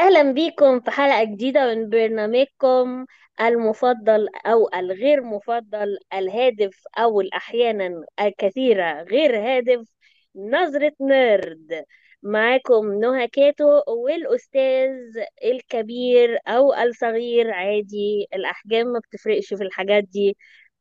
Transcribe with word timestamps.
أهلا 0.00 0.32
بيكم 0.32 0.80
في 0.80 0.90
حلقة 0.90 1.24
جديدة 1.24 1.74
من 1.74 1.88
برنامجكم 1.88 3.06
المفضل 3.40 4.28
أو 4.46 4.68
الغير 4.74 5.22
مفضل 5.22 5.98
الهادف 6.14 6.82
أو 6.98 7.20
أحيانا 7.20 8.04
الكثيرة 8.20 9.02
غير 9.02 9.36
هادف 9.38 9.88
نظرة 10.36 10.92
نيرد. 11.00 11.84
معاكم 12.22 12.94
نهى 13.00 13.28
كاتو 13.28 13.82
والأستاذ 13.88 14.96
الكبير 15.44 16.38
أو 16.48 16.74
الصغير 16.74 17.50
عادي. 17.50 18.26
الأحجام 18.34 18.86
ما 18.86 18.98
بتفرقش 18.98 19.54
في 19.54 19.64
الحاجات 19.64 20.04
دي. 20.04 20.36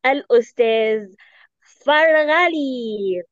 الأستاذ 0.05 1.07
فرغلي 1.61 3.23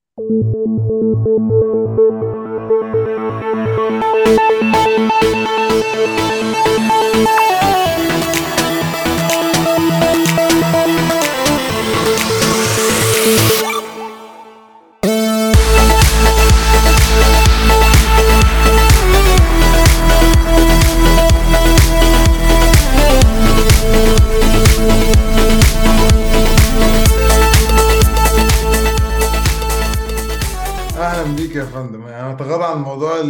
أهلا 30.97 31.35
بيك 31.35 31.55
يا 31.55 31.65
فندم. 31.65 32.07
يعني 32.07 32.29
عن 32.63 32.81
موضوع 32.81 33.21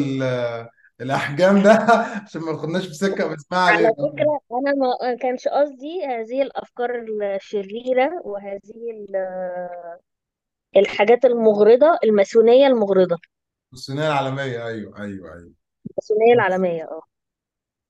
الأحجام 1.02 1.64
ده 1.64 1.72
عشان 2.26 2.42
ما 2.42 2.52
ياخدناش 2.52 2.88
في 2.88 2.94
سكة 2.94 3.28
باسمها 3.28 3.60
على 3.68 3.88
علينا 3.88 3.92
فكرة 3.92 4.40
أنا 4.52 4.74
ما 4.76 5.16
كانش 5.22 5.48
قصدي 5.48 6.06
هذه 6.06 6.42
الأفكار 6.42 7.06
الشريرة 7.36 8.22
وهذه 8.26 8.92
ال- 8.92 9.16
الحاجات 10.78 11.26
المغرضة 11.26 11.98
الماسونية 12.04 12.68
المغرضة. 12.68 13.18
الصينيه 13.74 14.08
العالمية. 14.08 14.66
أيوه 14.68 15.00
أيوه 15.02 15.34
أيوه. 15.34 15.54
الماسونية 15.92 16.34
العالمية 16.34 16.84
آه. 16.84 17.02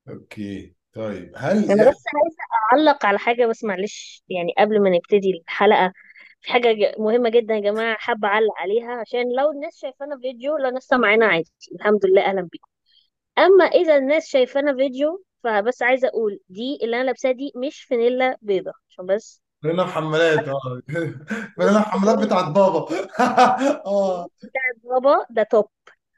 أوكي. 0.09 0.75
طيب 0.93 1.31
هل 1.37 1.57
أنا 1.69 1.83
بس 1.83 2.03
عايزة 2.15 2.37
أعلق 2.73 3.05
على 3.05 3.19
حاجة 3.19 3.45
بس 3.45 3.63
معلش 3.63 4.23
يعني 4.29 4.53
قبل 4.57 4.81
ما 4.83 4.89
نبتدي 4.89 5.31
الحلقة 5.43 5.93
في 6.41 6.51
حاجة 6.51 6.71
ج- 6.73 6.99
مهمة 6.99 7.29
جدا 7.29 7.53
يا 7.55 7.59
جماعة 7.61 7.97
حابة 7.99 8.27
أعلق 8.27 8.53
عليها 8.57 8.91
عشان 9.01 9.35
لو 9.37 9.51
الناس 9.51 9.77
شايفانا 9.77 10.17
فيديو 10.19 10.57
لو 10.57 10.67
الناس 10.69 10.83
سامعانا 10.83 11.25
عادي. 11.25 11.51
الحمد 11.75 12.05
لله 12.05 12.21
أهلا 12.25 12.41
بيكم. 12.41 12.67
أما 13.37 13.65
إذا 13.65 13.97
الناس 13.97 14.27
شايفانا 14.27 14.75
فيديو 14.75 15.23
فبس 15.43 15.81
عايزة 15.81 16.07
أقول 16.07 16.39
دي 16.49 16.79
اللي 16.83 16.95
أنا 16.97 17.03
لابساها 17.03 17.31
دي 17.31 17.51
مش 17.55 17.83
فانيلا 17.83 18.37
بيضة 18.41 18.71
عشان 18.89 19.05
بس. 19.05 19.41
فانيلا 19.61 19.83
بحمالات 19.83 20.47
آه. 20.47 20.81
فانيلا 21.57 21.79
بحمالات 21.79 22.19
بتاعت 22.19 22.45
بابا. 22.51 22.87
آه. 23.85 24.27
بابا 24.83 25.25
ده 25.29 25.43
top. 25.43 25.69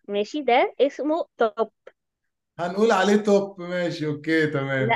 ماشي 0.07 0.41
ده 0.41 0.73
اسمه 0.81 1.25
top. 1.37 1.71
هنقول 2.59 2.91
عليه 2.91 3.15
top. 3.15 3.61
ماشي 3.61 4.05
okay 4.07 4.47
لا 4.47 4.51
تمام 4.53 4.89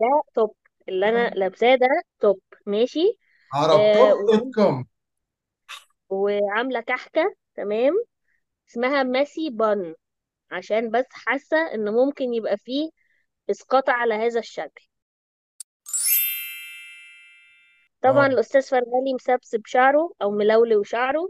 ده 0.00 0.22
top. 0.34 0.54
اللي 0.88 1.08
أنا 1.08 1.28
لابساه 1.28 1.74
ده 1.74 1.86
top. 2.20 2.40
ماشي؟ 2.66 3.18
آه 3.54 4.12
dot 4.26 4.54
com. 4.54 4.86
وعاملة 6.10 6.80
كحكة 6.80 7.34
تمام؟ 7.54 7.92
اسمها 8.70 9.02
messy 9.02 9.50
bun 9.50 9.94
عشان 10.50 10.90
بس 10.90 11.06
حاسة 11.10 11.74
إن 11.74 11.92
ممكن 11.92 12.34
يبقى 12.34 12.56
فيه 12.56 12.90
إسقاط 13.50 13.90
على 13.90 14.14
هذا 14.14 14.40
الشكل. 14.40 14.86
طبعا 18.02 18.26
آه. 18.26 18.30
الأستاذ 18.30 18.62
فرغلي 18.62 19.14
مسبسب 19.14 19.62
شعره 19.66 20.12
أو 20.22 20.30
ملولو 20.30 20.82
شعره 20.82 21.28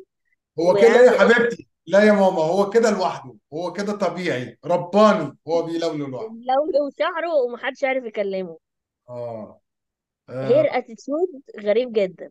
هو 0.59 0.75
كده 0.75 0.87
يا 0.87 1.11
قصة 1.11 1.35
حبيبتي. 1.35 1.69
لا 1.87 2.03
يا 2.05 2.13
ماما 2.13 2.43
هو 2.43 2.71
كده 2.71 2.91
لوحده. 2.91 3.35
هو 3.53 3.73
كده 3.73 3.93
طبيعي. 3.93 4.59
رباني 4.65 5.39
هو 5.49 5.63
بيلولو 5.63 6.07
لوحده. 6.07 6.29
ملولو 6.29 6.91
شعره 6.99 7.35
ومحدش 7.35 7.85
عارف 7.85 8.05
يكلمه. 8.05 8.59
آه. 9.09 9.61
hair 10.31 10.75
آه، 10.75 10.79
attitude 10.79 11.29
غريب 11.61 11.93
جدا. 11.93 12.31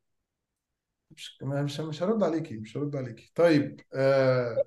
مش 1.11 1.37
مش 1.43 1.79
مش 1.79 2.03
هرد 2.03 2.23
عليكي 2.23 2.57
مش 2.57 2.77
هرد 2.77 2.95
عليكي. 2.95 3.31
طيب 3.35 3.81
آه 3.93 4.63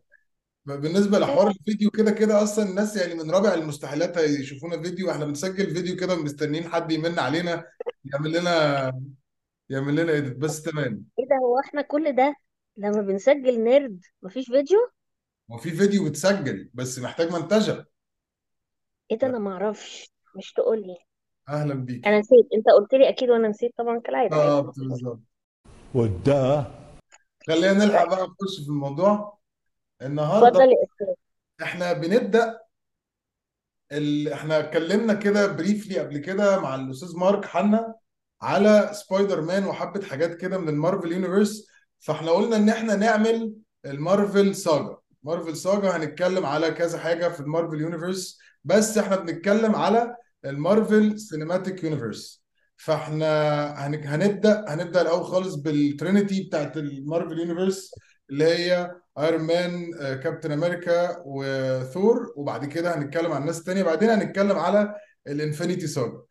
بالنسبة 0.66 1.18
لحوار 1.18 1.48
الفيديو 1.50 1.90
كده 1.90 2.10
كده 2.10 2.42
أصلا 2.42 2.68
الناس 2.70 2.96
يعني 2.96 3.14
من 3.14 3.30
رابع 3.30 3.54
المستحيلات 3.54 4.16
يشوفونا 4.16 4.82
فيديو 4.82 5.10
إحنا 5.10 5.24
بنسجل 5.24 5.74
فيديو 5.74 5.96
كده 5.96 6.14
ومستنيين 6.14 6.68
حد 6.68 6.92
يمن 6.92 7.18
علينا 7.18 7.64
يعمل 8.04 8.32
لنا 8.32 8.92
يعمل 9.68 9.96
لنا 9.96 10.12
edit 10.12 10.36
بس 10.36 10.62
تمام. 10.62 11.04
إيه 11.18 11.28
ده؟ 11.28 11.36
هو 11.36 11.60
إحنا 11.60 11.82
كل 11.82 12.16
ده 12.16 12.36
لما 12.76 13.02
بنسجل 13.02 13.60
nerd 13.64 14.00
مفيش 14.22 14.46
فيديو؟ 14.46 14.78
هو 15.52 15.58
في 15.58 15.70
فيديو 15.70 16.04
بتسجل 16.04 16.70
بس 16.74 16.98
محتاج 16.98 17.32
منتجة. 17.32 17.86
إيه 19.10 19.18
ده؟ 19.18 19.26
أنا 19.26 19.38
معرفش 19.38 20.10
مش 20.36 20.52
تقولي 20.52 20.96
أهلا 21.48 21.72
أنا 21.72 21.74
بيكي 21.74 22.10
نسيت. 22.10 22.46
أنت 22.54 22.66
قلت 22.80 22.94
لي 22.94 23.08
أكيد 23.08 23.30
وأنا 23.30 23.48
نسيت 23.48 23.72
طبعا 23.78 23.98
كالعادة. 23.98 24.36
آه 24.36 24.60
بالظبط. 24.60 25.20
يلا 25.94 26.66
خلينا 27.46 27.72
نلحق 27.72 28.04
بقى 28.08 28.22
نخش 28.22 28.60
في 28.64 28.68
الموضوع. 28.68 29.41
النهارده 30.06 30.48
اتفضل 30.48 30.62
يا 30.64 30.76
أستاذ. 30.84 31.14
إحنا 31.62 31.92
بنبدأ 31.92 32.58
ال... 33.92 34.28
إحنا 34.28 34.58
اتكلمنا 34.60 35.14
كده 35.14 35.46
briefly 35.46 35.98
قبل 35.98 36.18
كده 36.18 36.60
مع 36.60 36.74
الأستاذ 36.74 37.16
مارك 37.16 37.44
حنا 37.44 37.94
على 38.42 38.90
سبايدر 38.94 39.40
مان 39.40 39.64
وحبة 39.64 40.02
حاجات 40.06 40.36
كده 40.36 40.58
من 40.58 40.68
ال 40.68 40.75
Marvel 40.75 41.12
universe 41.12 41.66
فاحنا 42.00 42.30
قلنا 42.30 42.56
إن 42.56 42.68
إحنا 42.68 42.94
نعمل 42.96 43.54
ال 43.84 43.94
Marvel 43.94 44.54
saga 44.54 44.96
Marvel 45.22 45.56
saga 45.56 45.96
هنتكلم 45.96 46.46
على 46.46 46.70
كذا 46.70 46.98
حاجة 46.98 47.28
في 47.28 47.40
ال 47.40 47.46
Marvel 47.46 47.80
universe 47.80 48.38
بس 48.64 48.98
إحنا 48.98 49.16
بنتكلم 49.16 49.76
على 49.76 50.16
ال 50.44 50.55
Marvel 50.55 51.20
cinematic 51.20 51.84
universe 51.84 52.42
فاحنا 52.76 53.26
هن... 53.86 53.94
هنبدأ 54.06 54.64
هنبدأ 54.68 55.00
الأول 55.02 55.24
خالص 55.24 55.54
بال 55.54 55.74
trinity 55.74 56.42
بتاعت 56.42 56.76
ال 56.76 56.85
Marvel 56.85 57.38
universe 57.38 57.94
اللي 58.30 58.44
هي 58.44 58.94
Iron 59.18 59.40
Man 59.42 59.90
آه، 60.00 60.14
كابتن 60.14 60.52
أمريكا 60.52 61.22
وثور 61.26 62.32
وبعد 62.36 62.64
كده 62.64 62.98
هنتكلم 62.98 63.32
عن 63.32 63.46
ناس 63.46 63.64
تانية. 63.64 63.82
بعدين 63.82 64.10
هنتكلم 64.10 64.58
على 64.58 64.94
ال 65.26 65.33
Infinity 65.33 65.86
saga 65.86 66.22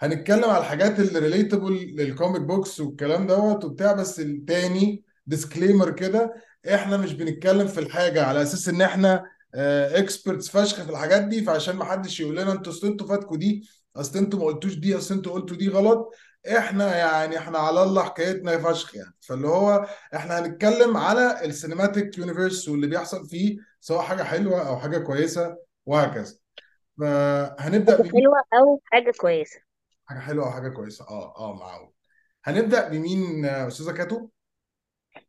هنتكلم 0.00 0.44
على 0.44 0.58
الحاجات 0.58 1.00
اللي 1.00 1.18
relatable 1.18 1.72
لل 1.96 2.09
comic 2.09 2.42
books 2.42 2.80
والكلام 2.80 3.26
دوت 3.26 3.64
وبتاع 3.64 3.92
بس 3.92 4.20
التاني 4.20 5.04
disclaimer 5.26 5.90
كده 5.90 6.34
إحنا 6.74 6.96
مش 6.96 7.12
بنتكلم 7.12 7.66
في 7.66 7.80
الحاجة 7.80 8.24
على 8.24 8.42
أساس 8.42 8.68
إن 8.68 8.82
إحنا 8.82 9.24
experts 9.54 10.48
فشخ 10.50 10.82
في 10.84 10.90
الحاجات 10.90 11.22
دي 11.22 11.44
فعشان 11.44 11.76
ما 11.76 11.84
حدش 11.84 12.20
يقول 12.20 12.36
لنا 12.36 12.52
أنتوا 12.52 12.72
اصل 12.72 12.86
أنتوا 12.86 13.06
فاتكوا 13.06 13.36
دي 13.36 13.68
أصل 13.96 14.18
أنتوا 14.18 14.38
ما 14.38 14.44
قلتوش 14.44 14.74
دي 14.74 14.96
أصل 14.98 15.14
أنتوا 15.14 15.32
قلتوا 15.32 15.56
دي 15.56 15.68
غلط. 15.68 16.14
إحنا 16.58 16.96
يعني 16.96 17.38
إحنا 17.38 17.58
على 17.58 17.82
الله 17.82 18.02
حكايتنا 18.04 18.58
فشخ 18.58 18.94
يعني. 18.94 19.14
فاللي 19.20 19.48
هو 19.48 19.86
إحنا 20.14 20.38
هنتكلم 20.38 20.96
على 20.96 21.44
ال 21.44 21.51
cinematic 21.51 22.18
universe 22.18 22.68
واللي 22.68 22.86
بيحصل 22.86 23.28
فيه 23.28 23.58
سواء 23.80 24.02
حاجة 24.02 24.22
حلوة 24.22 24.68
أو 24.68 24.78
حاجة 24.78 24.98
كويسة 24.98 25.56
وهكذا. 25.86 26.34
فهنبدأ 27.00 27.96
حاجة 27.98 28.02
بمين؟ 28.02 28.12
حلوة 28.14 28.36
أو 28.54 28.80
حاجة 28.84 29.12
كويسة. 29.20 29.60
حاجة 30.06 30.18
حلوة 30.20 30.46
أو 30.46 30.50
حاجة 30.52 30.68
كويسة. 30.68 31.04
آه 31.08 31.36
آه 31.36 31.54
معقول. 31.54 31.92
هنبدأ 32.44 32.88
بمين 32.88 33.44
آه، 33.44 33.68
أستاذة 33.68 33.92
كاتو؟ 33.92 34.28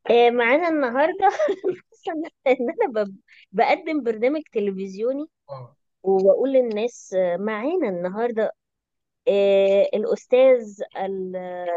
آه 0.10 0.30
معانا 0.30 0.68
ان 2.10 2.24
إن 2.48 2.68
أنا 2.70 3.04
ب- 3.04 3.16
بقدم 3.52 4.04
برنامج 4.04 4.42
تلفزيوني 4.54 5.26
آه. 5.50 5.76
وبقول 6.04 6.54
للناس 6.54 7.14
آه، 7.18 7.38
معانا 7.38 7.90
النهارده 7.90 8.44
آه 8.44 8.52
الأستاذ 9.94 10.82
ال- 10.98 11.36
آه، 11.36 11.68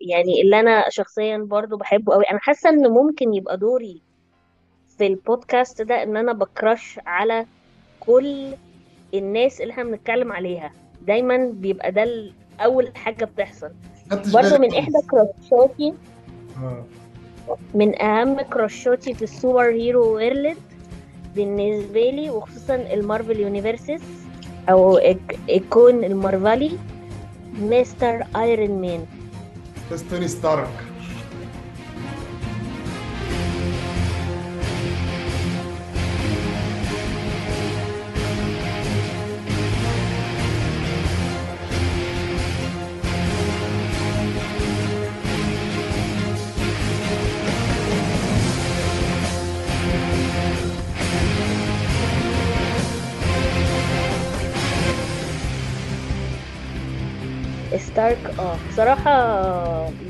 يعني 0.00 0.42
اللي 0.42 0.60
أنا 0.60 0.84
شخصيا 0.90 1.36
برضو 1.38 1.76
بحبه 1.76 2.14
قوي 2.14 2.24
أنا 2.30 2.38
حاسة 2.38 2.70
إن 2.70 2.90
ممكن 2.90 3.34
يبقى 3.34 3.56
دوري 3.56 4.02
في 4.98 5.06
البودكاست 5.06 5.82
ده 5.82 6.02
إن 6.02 6.16
أنا 6.16 6.32
بكرش 6.32 7.00
على 7.06 7.46
كل 8.00 8.54
الناس 9.14 9.60
اللي 9.60 9.72
إحنا 9.72 9.84
بنتكلم 9.84 10.32
عليها. 10.32 10.72
دايما 11.06 11.36
بيبقى 11.54 11.92
ده 11.92 12.32
أول 12.60 12.96
حاجة 12.96 13.24
بتحصل. 13.24 13.70
برضو 14.34 14.58
من 14.58 14.74
إحدى 14.74 14.98
crushاتي 15.10 15.94
آه. 16.62 16.84
من 17.74 18.02
أهم 18.02 18.40
crushاتي 18.40 19.14
في 19.14 19.22
ال 19.22 19.70
superhero 19.70 20.14
world 20.14 20.56
بالنسبة 21.36 22.10
لي 22.10 22.30
وخصوصا 22.30 22.74
ال 22.74 22.83
Marvel 22.83 23.40
universes 23.40 24.02
أو 24.70 24.98
الكون 25.48 26.04
المارفلي 26.04 26.72
Mister 27.60 28.22
Iron 28.36 28.80
Man. 28.80 29.06
بس 29.92 30.04
توني 30.10 30.28
ستارك 30.28 30.87
ستارك 58.16 58.38
آه 58.38 58.58
بصراحة 58.68 59.10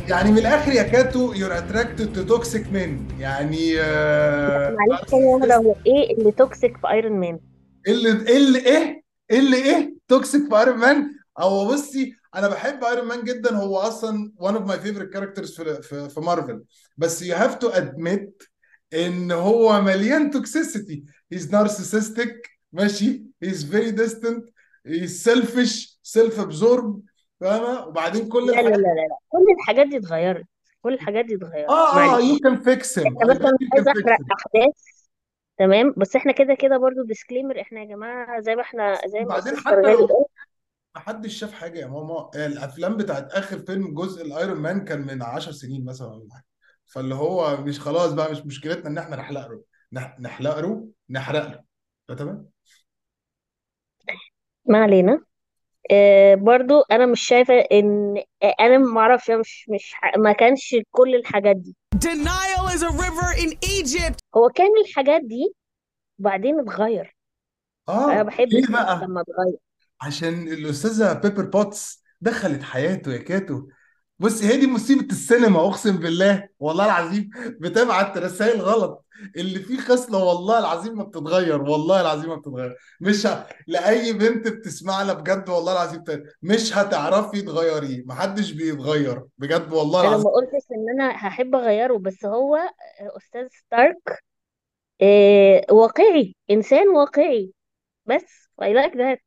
يعني 0.08 0.32
من 0.32 0.38
الآخر 0.38 0.72
يا 0.72 0.82
كاتو 0.82 1.32
you're 1.32 1.58
attracted 1.58 2.12
to 2.12 2.22
toxic 2.22 2.72
men 2.72 3.08
يعني 3.18 3.80
آه 3.80 4.76
معلش 4.88 5.10
ثانية 5.10 5.26
واحدة 5.26 5.56
هو 5.56 5.76
إيه 5.86 6.16
اللي 6.18 6.32
toxic 6.32 6.76
في 6.76 6.90
ايرون 6.90 7.12
مان؟ 7.20 7.40
اللي 7.88 8.10
اللي 8.10 8.58
إيه؟ 8.58 9.02
اللي 9.30 9.56
إيه؟ 9.56 9.94
toxic 10.08 10.42
في 10.48 10.58
ايرون 10.58 10.76
مان 10.78 11.10
هو 11.38 11.72
بصي 11.72 12.14
أنا 12.34 12.48
بحب 12.48 12.84
ايرون 12.84 13.08
مان 13.08 13.24
جدا. 13.24 13.54
هو 13.56 13.76
أصلا 13.76 14.32
one 14.40 14.52
of 14.54 14.70
my 14.70 14.76
favorite 14.86 15.16
characters 15.18 15.56
في 15.56 15.82
في, 15.82 16.08
في 16.08 16.20
مارفل 16.20 16.62
بس 16.96 17.24
you 17.24 17.34
have 17.34 17.58
to 17.66 17.72
admit 17.74 18.46
إن 18.94 19.32
هو 19.32 19.80
مليان 19.80 20.30
toxicity 20.30 21.04
he's 21.34 21.46
narcissistic. 21.46 22.32
ماشي. 22.72 23.22
He's 23.44 23.62
very 23.62 23.92
distant. 23.92 24.42
He's 24.88 25.22
selfish. 25.28 25.74
Self 26.02 26.38
absorbed 26.38 27.08
فاهمة؟ 27.40 27.87
وبعدين 27.87 28.29
كل 28.29 28.46
لا 28.46 28.52
لا 28.52 28.61
لا 28.61 28.61
الحاجات 28.61 28.79
لا 28.79 28.88
لا. 29.08 29.17
كل 29.29 29.44
الحاجات 29.61 29.87
دي 29.87 29.96
اتغيرت. 29.96 30.46
كل 30.82 30.94
الحاجات 30.94 31.25
دي 31.25 31.35
اتغيرت. 31.35 31.69
آه 31.70 31.93
آه 31.93 31.96
معلش. 31.96 32.40
إحنا 33.06 33.20
I 33.25 33.29
بس 33.29 33.37
bet 33.37 33.40
أنا 33.40 33.50
you 33.50 33.55
مش 33.62 33.69
fix 33.85 33.88
احرق 33.88 34.19
أحداث. 34.32 34.75
تمام؟ 35.58 35.94
بس 35.96 36.17
إحنا 36.17 36.32
كده 36.32 36.55
كده 36.55 36.76
برضو 36.79 37.02
ديسكليمر 37.02 37.61
إحنا 37.61 37.81
يا 37.81 37.85
جماعة 37.85 38.40
زي 38.40 38.55
ما 38.56 38.62
إحنا 38.62 39.00
زي 39.06 39.19
ما 39.19 39.25
وبعدين 39.25 39.52
أستاذ 39.52 39.64
حتى 39.64 39.75
فرغالي 39.76 39.93
لو 40.00 40.06
قال 40.06 40.25
محدش 40.96 41.35
شاف 41.35 41.52
حاجة 41.52 41.79
يا 41.79 41.87
ماما 41.87 42.31
الأفلام 42.35 42.96
بتاعت 42.96 43.32
آخر 43.32 43.58
فيلم 43.58 43.94
جزء 43.94 44.23
الايرون 44.26 44.56
مان 44.58 44.85
كان 44.85 45.00
من 45.06 45.23
10 45.23 45.52
سنين 45.52 45.85
مثلا 45.85 46.08
ولا 46.08 46.29
حاجة. 46.35 46.44
فاللي 46.87 47.14
هو 47.14 47.56
مش 47.56 47.81
خلاص 47.81 48.12
بقى 48.12 48.31
مش 48.32 48.46
مشكلتنا 48.46 48.88
إن 48.90 48.99
إحنا 48.99 49.17
نحلق 49.17 49.49
له. 49.49 49.62
نح- 50.00 50.20
نحلق 50.20 50.58
له 50.58 50.88
نحرق 51.11 51.46
له. 51.50 51.64
فتمام 52.08 52.46
ما 54.67 54.82
علينا. 54.82 55.25
آه 55.90 56.35
برضو 56.35 56.81
أنا 56.90 57.06
مش 57.06 57.20
شايفة 57.20 57.55
إن 57.55 58.23
آه 58.43 58.55
أنا 58.61 58.79
ما 58.79 59.00
أعرفش 59.00 59.31
مش 59.31 59.67
مش 59.69 59.94
ما 60.19 60.32
كانش 60.32 60.76
كل 60.90 61.14
الحاجات 61.14 61.56
دي. 61.56 61.76
Denial 61.96 62.69
is 62.75 62.82
a 62.82 62.90
river 62.90 63.38
in 63.44 63.50
Egypt. 63.69 64.19
هو 64.37 64.49
كان 64.49 64.70
الحاجات 64.87 65.20
دي 65.25 65.55
وبعدين 66.19 66.61
اتغير. 66.61 67.17
أنا 67.88 68.20
آه 68.20 68.23
بحب 68.23 68.49
ليه 68.49 68.67
بقى؟ 68.69 69.00
لما 69.05 69.20
اتغير. 69.20 69.58
عشان 70.00 70.49
الأستاذة 70.49 71.12
بيبر 71.12 71.44
بوتس 71.44 72.02
دخلت 72.20 72.62
حياته 72.62 73.12
يا 73.12 73.19
كاتو. 73.19 73.67
بص 74.18 74.42
هي 74.42 74.56
دي 74.56 74.66
مصيبة 74.66 75.06
السينما 75.06 75.60
أقسم 75.66 75.96
بالله 75.96 76.48
والله 76.60 76.84
العظيم 76.84 77.30
بتبعت 77.60 78.18
رسائل 78.18 78.60
غلط. 78.60 79.04
اللي 79.36 79.58
فيه 79.58 79.80
خصلة 79.80 80.24
والله 80.24 80.58
العظيم 80.58 80.96
ما 80.98 81.04
بتتغير 81.04 81.62
والله 81.62 82.00
العظيم 82.00 82.30
ما 82.30 82.36
بتتغير. 82.36 82.76
مش 83.00 83.26
ه... 83.26 83.46
لأي 83.66 84.12
بنت 84.12 84.48
بتسمعنا 84.48 85.12
بجد 85.12 85.48
والله 85.48 85.72
العظيم 85.72 86.04
ت- 86.04 86.22
مش 86.42 86.76
هتعرفي 86.78 87.42
تغيريه 87.42 88.04
محدش 88.06 88.50
بيتغير 88.52 89.22
بجد 89.38 89.72
والله 89.72 90.00
أنا 90.00 90.08
العظيم. 90.08 90.24
ما 90.26 90.30
قلتش 90.32 90.66
إن 90.72 91.00
أنا 91.00 91.10
هحب 91.28 91.54
أغيره 91.54 91.98
بس 91.98 92.24
هو 92.24 92.58
أستاذ 93.00 93.48
ستارك 93.66 94.24
آه 95.02 95.62
واقعي 95.70 96.34
إنسان 96.50 96.88
واقعي. 96.88 97.52
بس 98.06 98.48
I 98.62 98.66
like 98.74 98.94
that. 98.94 99.20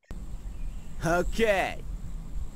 Okay. 1.06 1.91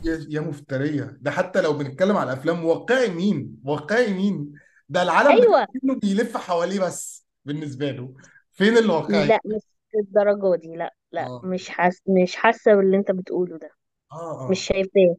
يا 0.06 0.26
يا 0.30 0.40
مفترية. 0.42 1.18
ده 1.22 1.32
حتى 1.32 1.62
لو 1.62 1.74
بنتكلم 1.78 2.18
على 2.18 2.32
الافلام 2.34 2.66
واقعي 2.66 3.10
مين؟ 3.10 3.62
واقعي 3.66 4.14
مين؟ 4.14 4.52
ده 4.90 5.02
العالم 5.04 5.40
أيوه. 5.40 5.68
كله 5.84 5.96
بيلف 6.02 6.38
حواليه 6.38 6.80
بس 6.80 7.28
بالنسبة 7.46 7.92
له. 7.92 8.16
فين 8.52 8.78
الواقعي؟ 8.78 9.30
لا 9.30 9.40
مش 9.46 9.62
الدرجة 9.96 10.56
دي. 10.62 10.76
لا 10.76 10.96
لا 11.12 11.30
آه. 11.30 11.42
مش 11.44 11.70
حاس 11.70 12.02
مش 12.08 12.36
حاسة 12.36 12.76
باللي 12.76 12.98
أنت 12.98 13.12
بتقوله 13.12 13.58
ده. 13.58 13.70
آه 14.12 14.18
مش 14.50 14.60
آه 14.60 14.66
شايفاه. 14.68 15.16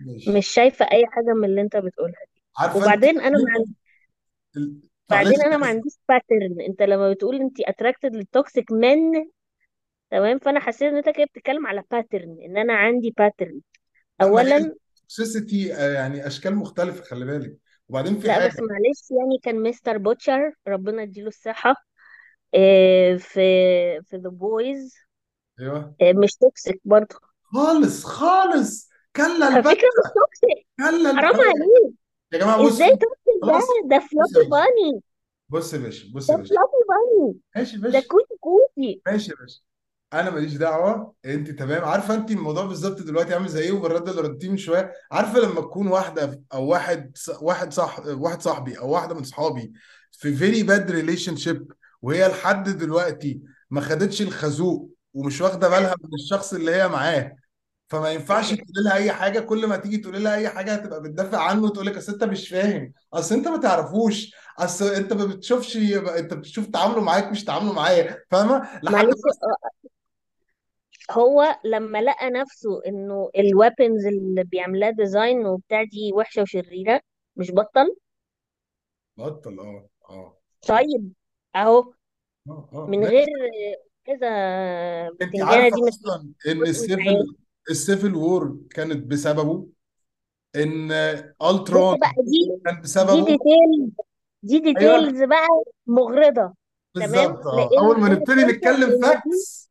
ماشي. 0.00 0.38
مش 0.38 0.46
شايفة 0.48 0.84
أي 0.92 1.06
حاجة 1.06 1.32
من 1.34 1.44
اللي 1.44 1.60
أنت 1.60 1.76
بتقولها 1.76 2.20
دي. 2.34 2.42
عارفة 2.58 2.86
أنت 2.86 2.98
وبعدين 2.98 3.20
أنا 3.20 3.38
ما 3.38 3.44
عندي 3.54 3.74
ال- 4.56 4.82
بعدين 5.10 5.42
معلش 5.42 5.42
أنا 5.42 5.56
ما 5.56 5.66
عنديش 5.66 5.92
pattern 6.08 6.60
أنت 6.68 6.82
لما 6.82 7.12
بتقول 7.12 7.36
أنت 7.40 7.60
attracted 7.60 8.16
لل 8.16 8.32
toxic 8.32 8.72
men 8.72 9.30
تمام؟ 10.10 10.38
فأنا 10.38 10.60
حسيت 10.60 10.82
إن 10.82 10.96
أنت 10.96 11.08
كده 11.10 11.24
بتتكلم 11.26 11.66
على 11.66 11.84
pattern 11.90 12.38
إن 12.46 12.56
أنا 12.58 12.74
عندي 12.76 13.14
pattern 13.18 13.60
اولا 14.22 14.74
التوكسيسيتي 14.94 15.66
يعني 15.68 16.26
أشكال 16.26 16.56
مختلفة 16.56 17.02
خلي 17.04 17.24
بالك. 17.24 17.58
وبعدين 17.88 18.20
في 18.20 18.30
لا 18.30 18.46
بس 18.46 18.52
حاجة 18.54 18.60
معلش 18.60 19.10
يعني 19.10 19.38
كان 19.42 19.62
مستر 19.62 19.98
بوتشر 19.98 20.52
ربنا 20.68 21.02
يديله 21.02 21.28
الصحة 21.28 21.74
آه، 22.54 23.16
في 23.16 23.40
في 24.02 24.16
ذا 24.16 24.28
بويز 24.30 24.94
أيوه. 25.60 25.96
مش 26.02 26.34
توكسيك 26.36 26.80
برضه. 26.84 27.16
خالص 27.42 28.04
خالص. 28.04 28.90
كلا 29.16 29.48
على 29.50 29.62
البت 29.62 29.64
فكرة 29.64 29.88
مش 29.98 30.10
توكسيك 30.14 30.66
كلا. 30.78 31.12
حرام 31.16 31.40
عليك. 31.40 31.94
يا 32.32 32.38
جماعة 32.38 32.62
إزاي 32.62 32.90
بصوا 32.90 32.96
توكسيك 33.02 33.42
ده؟ 33.46 33.54
خلاص. 33.54 33.80
ده 33.90 33.98
بص 34.18 34.32
يا 34.36 34.38
فلافي 34.38 34.44
باشا 34.44 34.52
باني 34.52 35.02
بص 35.48 35.74
يا 35.74 35.78
باشا 35.78 36.12
بص 36.14 36.30
ده 36.30 36.34
يا 36.34 36.38
باشا. 36.38 36.56
فلافي 36.56 36.80
باني 36.88 37.40
ماشي 37.56 37.76
يا 37.76 37.80
ده 37.88 38.00
باشا. 38.00 38.10
كوتي 38.10 38.36
كوتي. 38.40 39.02
ماشي 39.06 39.30
يا 39.30 39.36
باشا. 39.36 39.60
أنا 40.14 40.30
ماليش 40.30 40.54
دعوه 40.54 41.14
انت 41.24 41.50
تمام. 41.50 41.84
عارفه 41.84 42.14
انت 42.14 42.30
الموضوع 42.30 42.64
بالظبط 42.66 43.02
دلوقتي 43.02 43.34
عامل 43.34 43.48
زي 43.48 43.60
إيه؟ 43.62 43.72
وبالرد 43.72 44.08
اللي 44.08 44.20
ردتيه 44.22 44.48
من 44.50 44.56
شوية. 44.56 44.92
عارفه 45.12 45.38
لما 45.40 45.60
تكون 45.60 45.86
واحدة 45.88 46.42
أو 46.54 46.66
واحد 46.66 47.16
واحد 47.42 47.72
صح 47.72 47.98
واحد 48.06 48.42
صاحبي 48.42 48.78
أو 48.78 48.90
واحدة 48.90 49.14
من 49.14 49.24
صحابي 49.24 49.72
في 50.12 50.34
very 50.36 50.62
bad 50.62 50.90
relationship 50.90 51.72
وهي 52.02 52.28
لحد 52.28 52.68
دلوقتي 52.68 53.40
ما 53.70 53.80
خدتش 53.80 54.22
الخازوق 54.22 54.90
ومش 55.14 55.40
واخده 55.40 55.68
بالها 55.68 55.94
من 56.04 56.10
الشخص 56.14 56.52
اللي 56.54 56.74
هي 56.74 56.88
معاه 56.88 57.36
فما 57.88 58.10
ينفعش 58.12 58.50
تقول 58.54 58.84
لها 58.84 58.94
أي 58.94 59.12
حاجة. 59.12 59.40
كل 59.40 59.66
ما 59.66 59.76
تيجي 59.76 59.96
تقول 59.98 60.24
لها 60.24 60.34
أي 60.36 60.48
حاجة 60.48 60.74
هتبقى 60.74 61.02
بتدافع 61.02 61.38
عنه 61.42 61.62
وتقول 61.64 61.86
لك 61.86 61.96
أصل 61.96 62.12
أنت 62.12 62.24
مش 62.24 62.48
فاهم. 62.48 62.92
أصل 63.14 63.34
أنت 63.34 63.48
ما 63.48 63.56
تعرفوش. 63.56 64.32
أصل 64.58 64.84
أنت 64.86 65.12
ما 65.12 65.24
بتشوفش 65.24 65.76
أنت 66.18 66.34
بتشوف 66.34 66.66
تعامله 66.66 67.00
معاك 67.02 67.24
مش 67.30 67.44
تعامله 67.44 67.72
معايا. 67.72 68.24
فاهمة؟ 68.30 68.68
لحد 68.82 68.92
معلش 68.92 69.20
هو 71.10 71.58
لما 71.64 72.02
لقى 72.02 72.30
نفسه 72.30 72.80
إنه 72.86 73.30
ال 73.38 73.46
weapons 73.46 74.06
اللي 74.06 74.44
بيعملها 74.44 74.90
design 74.90 75.46
وبتاع 75.46 75.82
دي 75.84 76.12
وحشة 76.14 76.42
وشريرة 76.42 77.00
مش 77.36 77.50
بطل؟ 77.52 77.96
بطل 79.16 79.60
آه 79.60 79.88
آه. 80.10 80.38
طيب 80.68 81.12
أهو. 81.56 81.92
آه 82.48 82.68
آه 82.72 82.86
من 82.86 83.04
غير 83.04 83.26
ماشي 83.40 83.76
كذا 84.04 84.28
أنت 85.08 85.22
بتنجانة 85.22 85.50
عارفة 85.50 85.76
دي 85.76 85.82
مش 85.82 85.88
أصلا 85.88 86.32
إن 86.48 86.62
السيفل 86.62 87.36
السيفل 87.70 88.14
وور 88.14 88.58
كانت 88.70 89.06
بسببه؟ 89.06 89.66
إن 90.56 90.88
بص 91.40 91.46
الترون 91.54 91.98
بقى 91.98 92.12
دي 92.18 92.60
كان 92.64 92.74
دي 92.74 92.80
بسببه؟ 92.82 93.14
ديتيل 93.14 93.92
دي 94.42 94.54
أيوه. 94.56 95.00
ديتيلز 95.00 95.22
بقى 95.22 95.46
مغرضة 95.86 96.54
تمام؟ 96.94 97.10
بالظبط 97.10 97.46
آه. 97.46 97.56
لأن 97.56 97.78
أول 97.78 98.00
ما 98.00 98.08
نبتدي 98.08 98.42
نتكلم 98.44 98.90
دي 98.90 99.02
فاكتس 99.02 99.70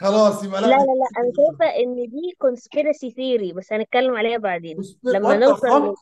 خلاص 0.00 0.44
يبقى 0.44 0.60
لا 0.60 0.66
لا 0.66 0.72
لا 0.72 0.82
لا 0.82 1.08
أنا 1.18 1.32
شايفة 1.36 1.76
إن 1.76 1.94
دي 1.94 2.36
conspiracy 2.44 3.12
theory 3.14 3.54
بس 3.56 3.72
هنتكلم 3.72 4.14
عليها 4.14 4.38
بعدين. 4.38 4.76
لما 5.04 5.28
وات 5.28 5.38
ذا 5.38 5.46
نوصل 5.46 5.60
فاك 5.68 5.94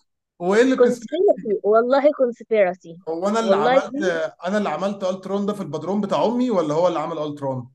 هو 0.42 0.54
إيه 0.54 0.62
اللي 0.62 0.76
conspiracy؟ 0.76 0.90
conspiracy 0.90 1.60
والله 1.62 2.02
conspiracy. 2.02 2.98
هو 3.08 3.28
أنا 3.28 3.40
اللي 3.40 3.50
والله 3.56 3.70
عملت 3.70 3.90
دي 3.96 4.10
أنا 4.46 4.58
اللي 4.58 4.68
عملت 4.68 5.04
الترون 5.04 5.46
ده 5.46 5.52
في 5.52 5.60
البدروم 5.60 6.00
بتاع 6.00 6.24
أمي 6.24 6.50
ولا 6.50 6.74
هو 6.74 6.88
اللي 6.88 6.98
عمل 6.98 7.18
الترون 7.18 7.68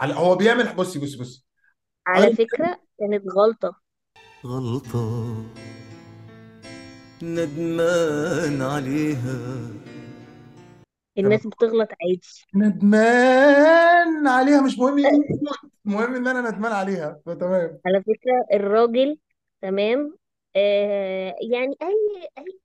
على 0.00 0.14
هو 0.14 0.34
بيعمل 0.36 0.74
بصي 0.74 0.98
بصي 0.98 1.18
بصي. 1.18 1.44
على 2.06 2.34
فكرة 2.36 2.78
كانت 2.98 3.24
غلطة. 3.36 3.80
غلطة 4.46 5.34
ندمان 7.22 8.62
عليها. 8.62 9.68
الناس 11.18 11.46
بتغلط 11.46 11.88
عادي. 12.02 12.44
ندمان 12.54 14.26
عليها 14.26 14.60
مش 14.62 14.78
مهم 14.78 14.94
مين 14.94 15.04
يموت 15.06 15.24
المهم 15.86 16.14
إن 16.14 16.26
أنا 16.28 16.50
ندمان 16.50 16.72
عليها 16.72 17.20
فتمام. 17.26 17.78
على 17.86 18.02
فكرة 18.02 18.46
الراجل 18.52 19.18
تمام 19.62 20.16
آه 20.56 21.34
يعني 21.52 21.76
أي 21.82 22.28
أي 22.38 22.58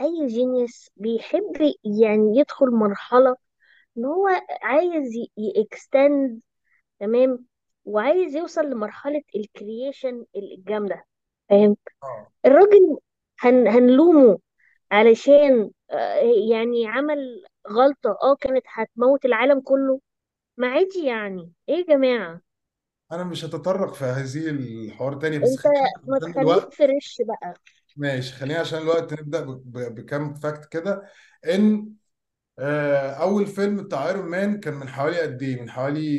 أي 0.00 0.26
جينيوس 0.26 0.90
بيحب 0.96 1.74
يعني 1.84 2.38
يدخل 2.38 2.66
مرحلة 2.70 3.36
إن 3.98 4.04
هو 4.04 4.28
عايز 4.62 5.12
ي 5.38 5.53
extend 5.53 6.40
تمام 7.00 7.44
وعايز 7.84 8.36
يوصل 8.36 8.66
لمرحلة 8.70 9.22
ال 9.36 9.46
creation 9.46 10.24
الجامدة 10.36 11.04
فاهم؟ 11.48 11.76
آه. 12.02 12.28
الراجل 12.46 12.98
هن 13.40 13.68
هنلومه 13.68 14.38
علشان 14.90 15.70
يعني 16.50 16.86
عمل 16.86 17.44
غلطة 17.68 18.10
آه 18.22 18.36
كانت 18.40 18.64
هتموت 18.74 19.24
العالم 19.24 19.60
كله. 19.60 20.00
ما 20.56 20.68
عادي 20.68 21.06
يعني. 21.06 21.52
إيه 21.68 21.76
يا 21.76 21.84
جماعة؟ 21.88 22.40
أنا 23.12 23.24
مش 23.24 23.44
هتطرق 23.44 23.94
في 23.94 24.04
هذه 24.04 24.50
الحوار 24.50 25.14
تاني 25.20 25.38
بس 25.38 25.48
أنت 25.50 25.58
خلينا 25.58 25.80
ما 26.08 26.16
عشان 26.16 26.32
تخليك 26.32 26.38
الوقت 26.42 26.74
fresh 26.74 27.16
بقى. 27.28 27.54
ماشي 27.96 28.32
خلينا 28.32 28.60
عشان 28.60 28.78
الوقت 28.78 29.14
ب- 29.14 29.30
ب- 29.36 29.94
بكام 29.94 30.34
fact 30.34 30.64
كده. 30.72 31.02
إن 31.48 31.92
آه، 32.58 33.10
أول 33.10 33.46
فيلم 33.46 33.84
بتاع 33.84 34.08
ايرون 34.08 34.26
مان 34.26 34.60
كان 34.60 34.74
من 34.74 34.88
حوالي 34.88 35.20
قد 35.20 35.42
إيه؟ 35.42 35.62
من 35.62 35.70
حوالي 35.70 36.18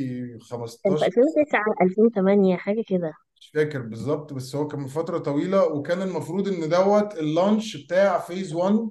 كان 0.83 0.95
في 0.95 1.05
15 1.05 1.05
2009 1.05 1.63
2008 1.81 2.55
حاجة 2.57 2.83
كده. 2.87 3.13
مش 3.41 3.51
فاكر 3.53 3.81
بالظبط 3.81 4.33
بس 4.33 4.55
هو 4.55 4.67
كان 4.67 4.79
من 4.79 4.87
فترة 4.87 5.17
طويلة 5.17 5.65
وكان 5.65 6.01
المفروض 6.01 6.47
إن 6.47 6.69
دوت 6.69 7.13
ال 7.17 7.26
launch 7.26 7.77
بتاع 7.85 8.19
phase 8.19 8.53
1 8.53 8.89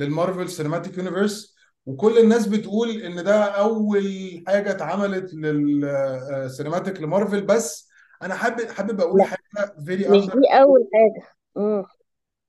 للمارفل 0.00 0.48
cinematic 0.48 0.98
universe 0.98 1.56
وكل 1.86 2.18
الناس 2.18 2.46
بتقول 2.46 2.90
إن 2.90 3.24
ده 3.24 3.44
أول 3.44 4.04
حاجة 4.46 4.70
اتعملت 4.70 5.34
لل 5.34 5.64
cinematic 5.64 7.00
لمارفل. 7.00 7.42
بس 7.42 7.88
أنا 8.22 8.34
حابب 8.34 8.70
حابب 8.70 9.00
أقول 9.00 9.18
لا. 9.18 9.24
حاجة 9.24 9.74
very 9.86 10.08
مش 10.08 10.24
دي 10.26 10.32
أول 10.60 10.88
امم 11.56 11.84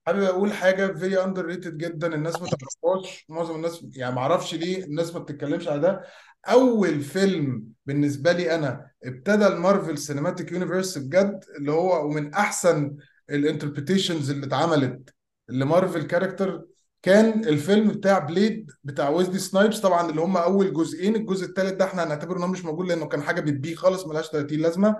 حابب 0.08 0.22
أقول 0.24 0.54
حاجة 0.54 0.94
very 0.94 1.24
underrated 1.24 1.78
جدا. 1.78 2.16
الناس 2.16 2.42
ما 2.42 2.48
تعرفهاش. 2.48 3.26
معظم 3.30 3.56
الناس 3.56 3.86
يعني 3.96 4.16
ما 4.16 4.22
أعرفش 4.22 4.56
ليه 4.56 4.84
الناس 4.84 5.14
ما 5.14 5.20
بتتكلمش 5.20 5.68
على 5.68 5.82
ده. 5.82 6.02
أول 6.46 7.02
فيلم 7.02 7.64
بالنسبة 7.86 8.32
لي 8.32 8.56
أنا 8.56 8.92
ابتدى 9.04 9.48
المارفل 9.48 9.98
cinematic 9.98 10.52
universe 10.52 10.98
بجد 10.98 11.46
اللي 11.58 11.72
هو 11.72 12.06
ومن 12.06 12.34
أحسن 12.34 12.98
ال 13.30 13.36
interpretations 13.36 14.32
اللي 14.32 14.46
اتعملت 14.46 15.14
لمارفل 15.50 16.04
character 16.04 16.66
كان 17.02 17.46
الفيلم 17.48 17.88
بتاع 17.92 18.20
بليد 18.20 18.72
بتاع 18.84 19.10
ويزلي 19.10 19.40
سنايبس 19.40 19.80
طبعا 19.80 20.10
اللي 20.10 20.22
هم 20.22 20.38
أول 20.38 20.74
جزئين 20.74 21.16
الجزء 21.16 21.46
الثالث 21.46 21.72
ده 21.74 21.86
إحنا 21.86 22.04
هنعتبره 22.04 22.38
إنه 22.38 22.48
مش 22.48 22.66
موجود 22.66 22.88
لأنه 22.88 23.06
كان 23.08 23.22
حاجة 23.22 23.42
بتبيه 23.42 23.76
خالص 23.76 24.08
ملهاش 24.08 24.30
30 24.30 24.60
لازمة. 24.60 24.96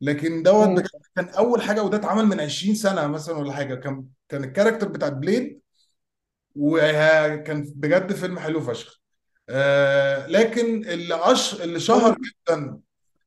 لكن 0.00 0.42
دوت 0.42 0.86
كان 1.16 1.28
أول 1.28 1.62
حاجة 1.62 1.82
وده 1.82 1.96
اتعمل 1.96 2.26
من 2.26 2.40
20 2.40 2.74
سنة 2.74 3.06
مثلا 3.06 3.36
ولا 3.36 3.52
حاجة. 3.52 3.74
كان 3.74 4.04
كان 4.28 4.44
ال 4.44 4.48
character 4.48 4.88
بتاع 4.88 5.08
بليد 5.08 5.60
وكان 6.56 7.72
بجد 7.76 8.12
فيلم 8.12 8.38
حلو 8.38 8.60
فشخ. 8.60 9.00
آه 9.48 10.26
لكن 10.26 10.84
اللي 10.84 11.14
أش... 11.14 11.62
اللي 11.62 11.80
شهر 11.80 12.16
جدا 12.18 12.78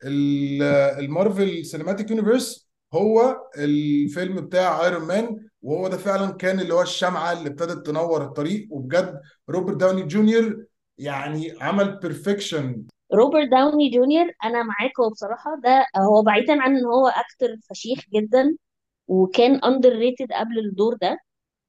ال- 0.03 0.63
المارفل 1.03 1.65
cinematic 1.65 2.09
universe 2.11 2.69
هو 2.93 3.37
الفيلم 3.57 4.35
بتاع 4.41 4.83
ايرون 4.85 5.07
مان 5.07 5.47
وهو 5.61 5.87
ده 5.87 5.97
فعلا 5.97 6.31
كان 6.31 6.59
اللي 6.59 6.73
هو 6.73 6.81
الشمعة 6.81 7.31
اللي 7.33 7.49
ابتدت 7.49 7.85
تنور 7.87 8.23
الطريق. 8.23 8.67
وبجد 8.71 9.21
روبرت 9.49 9.77
داوني 9.77 10.03
جونيور 10.03 10.65
يعني 10.97 11.53
عمل 11.61 11.99
perfection 11.99 12.83
روبرت 13.13 13.47
داوني 13.49 13.89
جونيور 13.89 14.31
أنا 14.43 14.63
معاك 14.63 14.99
هو 14.99 15.09
بصراحة 15.09 15.61
ده 15.63 15.85
هو 15.97 16.21
بعيدا 16.21 16.61
عن 16.61 16.75
إن 16.77 16.85
هو 16.85 17.07
actor 17.07 17.55
فشيخ 17.69 17.99
جدا 18.13 18.55
وكان 19.07 19.55
underrated 19.55 20.31
قبل 20.31 20.59
الدور 20.59 20.95
ده. 21.01 21.17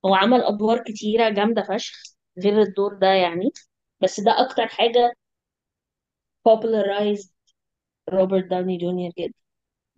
هو 0.04 0.14
عمل 0.14 0.42
أدوار 0.42 0.78
كتيرة 0.84 1.28
جامدة 1.28 1.62
فشخ 1.62 2.02
غير 2.38 2.62
الدور 2.62 2.94
ده 2.94 3.06
يعني. 3.06 3.52
بس 4.00 4.20
ده 4.20 4.40
أكتر 4.40 4.66
حاجة 4.66 5.12
popularized 6.48 7.30
روبرت 8.08 8.44
داوني 8.44 8.78
جونيور 8.78 9.12
جدا. 9.18 9.34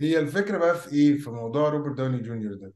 هي 0.00 0.18
الفكرة 0.18 0.58
بقى 0.58 0.74
في 0.74 0.92
إيه؟ 0.92 1.18
في 1.18 1.30
موضوع 1.30 1.68
روبرت 1.68 1.96
داوني 1.96 2.18
جونيور 2.22 2.54
ده. 2.54 2.72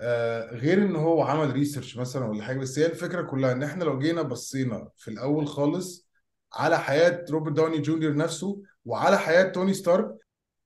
آه 0.00 0.54
غير 0.54 0.78
إن 0.82 0.96
هو 0.96 1.22
عمل 1.22 1.52
research 1.52 1.96
مثلا 1.96 2.24
ولا 2.26 2.44
حاجة 2.44 2.58
بس 2.58 2.78
هي 2.78 2.86
الفكرة 2.86 3.22
كلها 3.22 3.52
إن 3.52 3.62
إحنا 3.62 3.84
لو 3.84 3.98
جينا 3.98 4.22
بصينا 4.22 4.88
في 4.96 5.08
الأول 5.10 5.46
خالص 5.46 6.08
على 6.52 6.78
حياة 6.78 7.24
روبرت 7.30 7.52
داوني 7.52 7.78
جونيور 7.80 8.16
نفسه 8.16 8.62
وعلى 8.84 9.18
حياة 9.18 9.42
توني 9.42 9.74
ستارك 9.74 10.14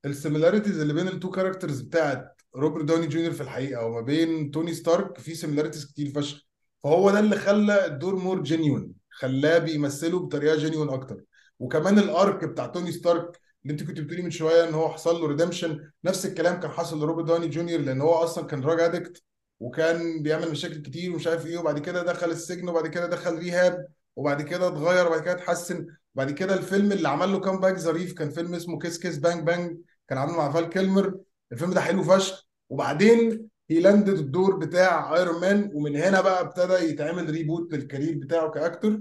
ال 0.04 0.10
similarities 0.10 0.80
اللي 0.80 0.92
بين 0.92 1.08
ال 1.08 1.14
two 1.14 1.30
characters 1.30 1.80
بتاعت 1.80 2.40
روبرت 2.56 2.84
داوني 2.84 3.06
جونيور 3.06 3.32
في 3.32 3.40
الحقيقة 3.40 3.86
وما 3.86 4.00
بين 4.00 4.50
توني 4.50 4.74
ستارك 4.74 5.18
في 5.18 5.34
similarities 5.34 5.86
كتير 5.86 6.12
فشخ. 6.14 6.40
فهو 6.82 7.10
ده 7.10 7.18
اللي 7.20 7.36
خلى 7.36 7.86
الدور 7.86 8.16
more 8.16 8.42
genuine 8.42 8.92
خلاه 9.10 9.58
بيمثله 9.58 10.18
بطريقة 10.18 10.56
genuine 10.56 10.88
أكتر. 10.90 11.24
وكمان 11.58 11.98
ال 11.98 12.10
arc 12.10 12.44
بتاع 12.44 12.66
توني 12.66 12.92
ستارك 12.92 13.40
اللي 13.64 13.72
انت 13.72 13.82
كنت 13.82 14.00
بتقولي 14.00 14.22
من 14.22 14.30
شوية 14.30 14.68
إن 14.68 14.74
هو 14.74 14.88
حصل 14.88 15.20
له 15.20 15.26
redemption 15.26 15.90
نفس 16.04 16.26
الكلام 16.26 16.60
كان 16.60 16.70
حصل 16.70 17.00
لروبرت 17.00 17.26
داوني 17.26 17.48
جونيور 17.48 17.80
لأن 17.80 18.00
هو 18.00 18.12
أصلا 18.14 18.46
كان 18.46 18.60
drug 18.60 18.80
addict 18.80 19.22
وكان 19.60 20.22
بيعمل 20.22 20.50
مشاكل 20.50 20.82
كتير 20.82 21.12
ومش 21.12 21.26
عارف 21.26 21.46
إيه 21.46 21.58
وبعد 21.58 21.78
كده 21.78 22.02
دخل 22.02 22.30
السجن 22.30 22.68
وبعد 22.68 22.86
كده 22.86 23.06
دخل 23.06 23.38
rehab 23.38 23.86
وبعد 24.16 24.42
كده 24.42 24.68
اتغير 24.68 25.06
وبعد 25.06 25.20
كده 25.22 25.32
اتحسن. 25.32 25.86
وبعد 26.14 26.30
كده 26.30 26.54
الفيلم 26.54 26.92
اللي 26.92 27.08
عمل 27.08 27.32
له 27.32 27.40
كام 27.40 27.76
ظريف 27.78 28.12
كان 28.12 28.30
فيلم 28.30 28.54
اسمه 28.54 28.78
Kiss 28.78 28.98
Kiss 28.98 29.18
Bang 29.18 29.46
Bang 29.46 29.78
كان 30.08 30.18
عامله 30.18 30.36
مع 30.36 30.50
فال 30.52 30.68
كيلمر. 30.68 31.18
الفيلم 31.52 31.72
ده 31.72 31.80
حلو 31.80 32.02
فشخ. 32.02 32.46
وبعدين 32.70 33.48
هي 33.70 33.80
landed 33.80 34.18
الدور 34.18 34.56
بتاع 34.56 35.16
Iron 35.16 35.40
Man 35.40 35.70
ومن 35.74 35.96
هنا 35.96 36.20
بقى 36.20 36.40
ابتدى 36.40 36.72
يتعمل 36.74 37.30
reboot 37.30 37.72
لل 37.72 37.84
career 37.84 38.18
بتاعه 38.18 38.50
ك 38.50 38.59
actor 38.59 39.00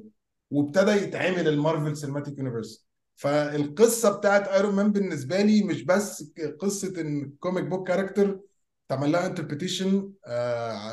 وابتدى 0.51 0.91
يتعمل 0.91 1.47
ال 1.47 1.54
Marvel 1.54 1.97
Cinematic 1.97 2.37
Universe 2.37 2.85
فالقصة 3.15 4.17
بتاعت 4.17 4.47
Iron 4.47 4.75
Man 4.75 4.91
بالنسبة 4.91 5.41
لي 5.41 5.63
مش 5.63 5.83
بس 5.83 6.33
قصة 6.59 7.01
إن 7.01 7.31
comic 7.39 7.63
book 7.63 7.87
character 7.87 8.39
تعمل 8.89 9.11
لها 9.11 9.27
interpretation 9.27 10.13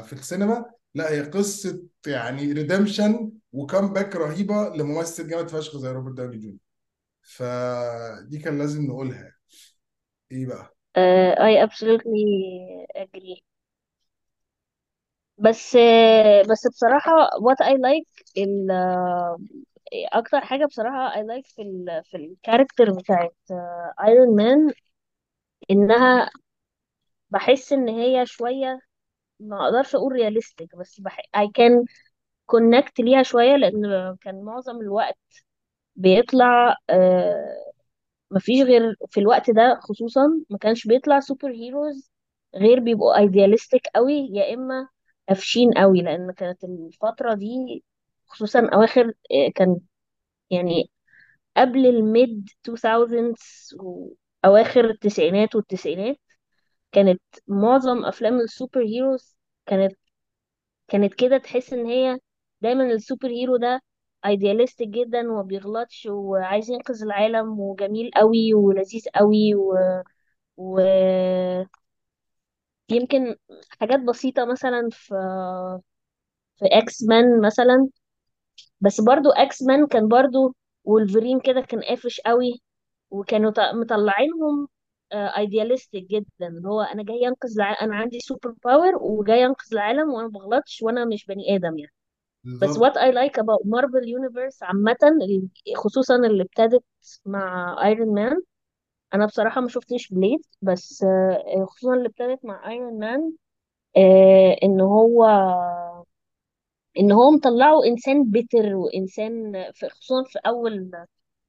في 0.05 0.13
السينما 0.13 0.65
لا 0.95 1.11
هي 1.13 1.21
قصة 1.21 1.83
يعني 2.07 2.53
redemption 2.53 3.33
و 3.53 3.60
comeback 3.60 4.17
رهيبة 4.17 4.69
لممثل 4.77 5.29
جامد 5.29 5.49
فشخ 5.51 5.77
زي 5.77 5.89
روبرت 5.89 6.15
داوني 6.15 6.37
جونيور. 6.37 6.59
فدي 7.23 8.39
كان 8.39 8.59
لازم 8.59 8.87
نقولها. 8.87 9.33
إيه 10.33 10.47
بقى؟ 10.47 10.75
I 11.39 11.67
absolutely 11.67 12.25
agree. 12.97 13.41
بس 15.39 15.77
uh, 15.77 16.51
بس 16.51 16.67
بصراحة 16.67 17.29
what 17.31 17.67
I 17.67 17.73
like 17.73 18.25
ال 18.39 18.71
أكتر 19.93 20.41
حاجة 20.41 20.67
بصراحة 20.67 21.11
I 21.13 21.19
like 21.25 21.47
في 21.57 21.63
ال 21.63 22.03
في 22.05 22.17
ال 22.17 22.24
character 22.24 22.93
بتاعت 22.93 23.37
Iron 24.05 24.37
Man 24.37 24.73
إنها 25.71 26.31
بحس 27.31 27.73
إن 27.73 27.89
هي 27.89 28.27
شوية 28.27 28.81
ما 29.41 29.65
أقدرش 29.67 29.95
أقول 29.97 30.13
realistic 30.13 30.77
بس 30.77 31.01
بح 31.01 31.21
I 31.37 31.47
can 31.47 31.85
connect 32.53 32.93
ليها 33.01 33.25
شوية 33.25 33.57
لأن 33.57 34.17
كان 34.23 34.45
معظم 34.45 34.77
الوقت 34.81 35.19
بيطلع 35.97 36.73
uh, 36.93 36.97
مفيش 38.31 38.63
غير 38.63 38.97
في 39.11 39.21
الوقت 39.21 39.51
ده 39.51 39.81
خصوصا 39.83 40.23
ما 40.51 40.59
كانش 40.59 40.87
بيطلع 40.87 41.21
superheroes 41.21 42.11
غير 42.57 42.81
بيبقوا 42.81 43.19
idealistic 43.19 43.83
قوي 43.95 44.15
يا 44.33 44.55
إما 44.55 44.89
قافشين 45.29 45.73
قوي 45.73 46.03
لأن 46.03 46.33
كانت 46.33 46.65
الفترة 46.65 47.35
دي 47.35 47.85
خصوصا 48.31 48.69
أواخر 48.75 49.07
آه، 49.33 49.51
كان 49.55 49.81
يعني 50.51 50.91
قبل 51.57 51.87
ال 51.87 52.03
mid 52.03 52.51
2000 52.69 53.35
وأواخر 54.45 54.85
التسعينات 54.91 55.57
والتسعينات 55.57 56.19
كانت 56.93 57.23
معظم 57.49 58.05
أفلام 58.07 58.41
ال 58.41 58.83
superheroes 58.85 59.37
كانت 59.67 59.93
كانت 60.89 61.15
كده 61.15 61.39
تحس 61.39 61.73
إن 61.73 61.87
هي 61.87 62.19
دايما 62.61 62.85
ال 62.93 63.29
superhero 63.29 63.57
ده 63.57 63.83
idealistic 64.27 64.89
جدا 64.89 65.21
وما 65.33 65.43
بيغلطش 65.43 66.07
وعايز 66.11 66.71
ينقذ 66.71 67.03
العالم 67.03 67.61
وجميل 67.61 68.11
قوي 68.17 68.55
ولذيذ 68.55 69.05
قوي 69.17 69.55
و... 69.55 69.75
ويمكن 70.57 71.67
حاجات 73.81 74.01
بسيطة 74.01 74.45
مثلا 74.45 74.89
في 74.93 75.15
في 76.59 76.65
X-Men 76.67 77.41
مثلا 77.41 77.89
بس 78.81 79.01
برضو 79.01 79.31
X-Men 79.31 79.87
كان 79.87 80.09
برضو 80.09 80.55
وولفرين 80.85 81.41
كده 81.41 81.61
كان 81.61 81.81
قافش 81.83 82.21
قوي 82.21 82.63
وكانوا 83.11 83.51
ط- 83.51 83.61
مطلعينهم 83.61 84.69
idealistic 85.13 86.05
جدا 86.11 86.49
اللي 86.49 86.69
هو 86.69 86.81
أنا 86.83 87.03
جاي 87.05 87.29
أنقذ 87.29 87.53
الع... 87.57 87.77
أنا 87.83 87.97
عندي 87.97 88.21
superpower 88.21 88.97
وجاي 89.03 89.47
أنقذ 89.47 89.69
العالم 89.73 90.11
وأنا 90.11 90.29
بغلطش 90.29 90.83
وأنا 90.83 91.05
مش 91.05 91.27
بني 91.27 91.57
آدم 91.57 91.79
يعني. 91.79 91.93
بس 92.61 92.79
بالظبط. 92.79 92.81
what 92.81 92.93
I 92.97 93.11
like 93.13 93.37
about 93.43 93.63
Marvel 93.67 94.05
Universe 94.19 94.63
عامة 94.63 94.97
ال- 95.05 95.51
خصوصا 95.77 96.17
اللي 96.17 96.43
ابتدت 96.43 96.85
مع 97.27 97.77
Iron 97.87 98.15
Man 98.15 98.43
أنا 99.15 99.27
بصراحة 99.27 99.61
ما 99.61 99.69
شفتش 99.69 100.09
Blade 100.11 100.41
بس 100.63 101.03
آه، 101.05 101.67
خصوصا 101.67 101.95
اللي 101.95 102.09
ابتدت 102.09 102.45
مع 102.45 102.71
Iron 102.71 102.99
Man 103.01 103.33
آه، 103.99 104.57
إن 104.65 104.81
هو 104.81 105.27
إن 106.99 107.13
هو 107.13 107.31
مطلعه 107.31 107.85
إنسان 107.87 108.31
بيتر 108.31 108.75
وإنسان 108.75 109.53
في 109.75 109.89
خصوصا 109.89 110.25
في 110.31 110.39
أول 110.47 110.91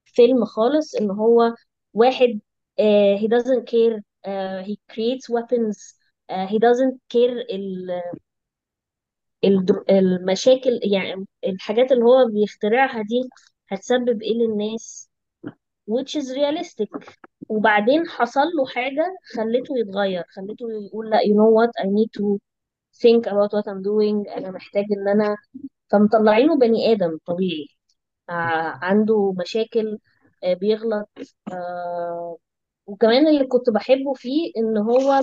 فيلم 0.06 0.46
خالص 0.46 0.96
إن 0.96 1.12
هو 1.12 1.56
واحد 1.94 2.40
آه، 2.80 3.18
he 3.18 3.22
doesn't 3.28 3.64
care 3.72 4.02
آه، 4.26 4.64
he 4.64 4.76
creates 4.94 5.34
weapons 5.36 5.96
آه، 6.30 6.46
he 6.48 6.54
doesn't 6.60 6.96
care 7.14 7.46
ال- 9.46 9.90
المشاكل 9.90 10.80
يعني 10.94 11.26
الحاجات 11.48 11.92
اللي 11.92 12.04
هو 12.06 12.26
بيخترعها 12.34 13.02
دي 13.02 13.22
هتسبب 13.70 14.22
إيه 14.22 14.34
للناس 14.34 15.10
which 15.92 16.22
is 16.22 16.26
realistic. 16.36 17.10
وبعدين 17.50 18.08
حصل 18.10 18.42
له 18.58 18.66
حاجة 18.68 19.18
خلته 19.38 19.78
يتغير 19.80 20.24
خلته 20.30 20.68
يقول 20.88 21.10
لا 21.10 21.20
you 21.20 21.34
know 21.36 21.52
what 21.60 21.72
I 21.86 21.88
need 21.88 22.10
to 22.20 22.40
think 23.00 23.26
about 23.26 23.52
what 23.54 23.68
I'm 23.68 23.82
doing. 23.82 24.38
أنا 24.38 24.52
محتاج 24.52 24.86
إن 24.92 25.08
أنا 25.08 25.36
فمطلعينه 25.92 26.58
بني 26.60 26.92
آدم 26.92 27.18
طبيعي. 27.26 27.68
آه 28.30 28.80
عنده 28.82 29.34
مشاكل 29.40 29.98
آه 30.44 30.54
بيغلط. 30.54 31.10
آه 31.52 32.38
وكمان 32.86 33.28
اللي 33.28 33.46
كنت 33.46 33.70
بحبه 33.70 34.14
فيه 34.14 34.52
إن 34.58 34.78
هو 34.78 35.22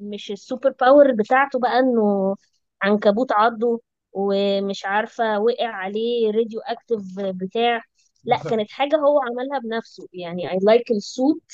مش 0.00 0.30
ال 0.30 0.74
superpower 0.80 1.12
بتاعته 1.12 1.58
بقى 1.58 1.78
إنه 1.78 2.36
عنكبوت 2.82 3.32
عضه 3.32 3.80
ومش 4.12 4.84
عارفة 4.84 5.38
وقع 5.38 5.68
عليه 5.68 6.30
radioactive 6.30 7.00
بتاع. 7.20 7.82
لا 8.24 8.36
كانت 8.50 8.70
حاجة 8.70 8.96
هو 8.96 9.20
عملها 9.22 9.58
بنفسه. 9.58 10.06
يعني 10.12 10.48
I 10.48 10.52
like 10.52 10.84
ال 10.96 11.07
suit 11.07 11.52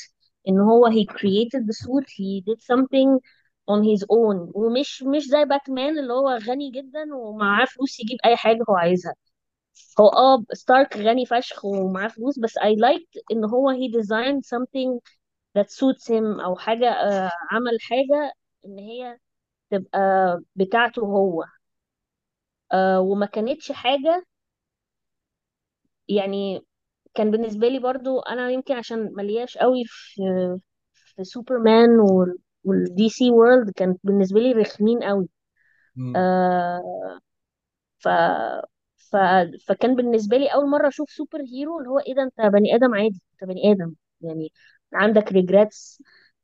إن 0.49 0.59
هو 0.61 0.91
he 0.91 1.05
created 1.13 1.63
the 1.67 1.75
suit. 1.75 2.09
He 2.09 2.43
did 2.49 2.61
something 2.63 3.19
on 3.71 3.83
his 3.85 4.05
own. 4.05 4.53
ومش 4.55 5.03
مش 5.03 5.23
زي 5.25 5.45
باتمان 5.45 5.99
اللي 5.99 6.13
هو 6.13 6.29
غني 6.49 6.71
جدا 6.71 7.15
ومعاه 7.15 7.65
فلوس 7.67 8.01
يجيب 8.01 8.19
أي 8.25 8.37
حاجة 8.37 8.59
هو 8.71 8.77
عايزها. 8.77 9.15
هو 10.01 10.09
آه 10.09 10.45
ستارك 10.53 10.97
غني 10.97 11.27
فشخ 11.27 11.65
ومعاه 11.65 12.09
فلوس 12.09 12.39
بس 12.39 12.59
I 12.59 12.63
liked 12.87 13.21
إن 13.33 13.45
هو 13.45 13.73
he 13.73 13.93
designed 14.03 14.43
something 14.47 15.01
that 15.59 15.67
suits 15.71 16.09
him 16.09 16.41
أو 16.45 16.57
حاجة 16.57 16.91
آه، 16.93 17.31
عمل 17.53 17.79
حاجة 17.83 18.33
إن 18.67 18.79
هي 18.79 19.19
تبقى 19.73 20.01
بتاعته 20.57 21.03
هو. 21.03 21.45
آه، 22.73 23.01
وما 23.01 23.27
كانتش 23.27 23.73
حاجة 23.73 24.25
يعني 26.09 26.61
كان 27.15 27.31
بالنسبة 27.31 27.69
لي 27.69 27.79
برضو 27.79 28.21
أنا 28.21 28.51
يمكن 28.51 28.75
عشان 28.75 29.13
ملياش 29.15 29.59
قوي 29.59 29.85
في 29.87 30.23
في 30.95 31.25
Superman 31.25 32.01
وال 32.65 33.09
DC 33.09 33.31
world 33.31 33.71
كانت 33.71 34.01
بالنسبة 34.05 34.41
لي 34.41 34.53
رخمين 34.53 35.03
قوي. 35.05 35.29
مم. 35.97 36.15
آه 36.17 37.21
ف 37.99 38.09
ف 38.97 39.17
فكان 39.69 39.97
بالنسبة 39.97 40.37
لي 40.37 40.49
أول 40.55 40.69
مرة 40.71 40.89
أشوف 40.89 41.11
superhero 41.11 41.79
اللي 41.79 41.91
هو 41.91 41.99
إيه 41.99 42.15
ده 42.15 42.23
أنت 42.23 42.41
بني 42.53 42.75
آدم 42.75 42.95
عادي 42.95 43.23
أنت 43.33 43.51
بني 43.51 43.73
آدم. 43.73 43.95
يعني 44.21 44.53
عندك 44.93 45.33
regrets 45.33 46.03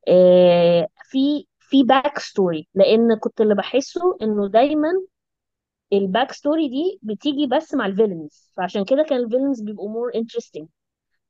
آه 0.09 0.89
في 1.05 1.47
في 1.61 1.83
backstory 1.83 2.69
لأن 2.75 3.17
كنت 3.19 3.41
اللي 3.41 3.55
بحسه 3.55 4.17
إنه 4.23 4.49
دايما 4.49 4.89
ال 5.93 6.33
backstory 6.33 6.69
دي 6.69 7.01
بتيجي 7.03 7.47
بس 7.47 7.75
مع 7.75 7.87
ال 7.87 7.94
villains 7.94 8.53
فعشان 8.57 8.85
كده 8.85 9.03
كان 9.09 9.19
ال 9.21 9.25
villains 9.25 9.61
بيبقوا 9.63 9.91
more 9.91 10.11
interesting 10.15 10.69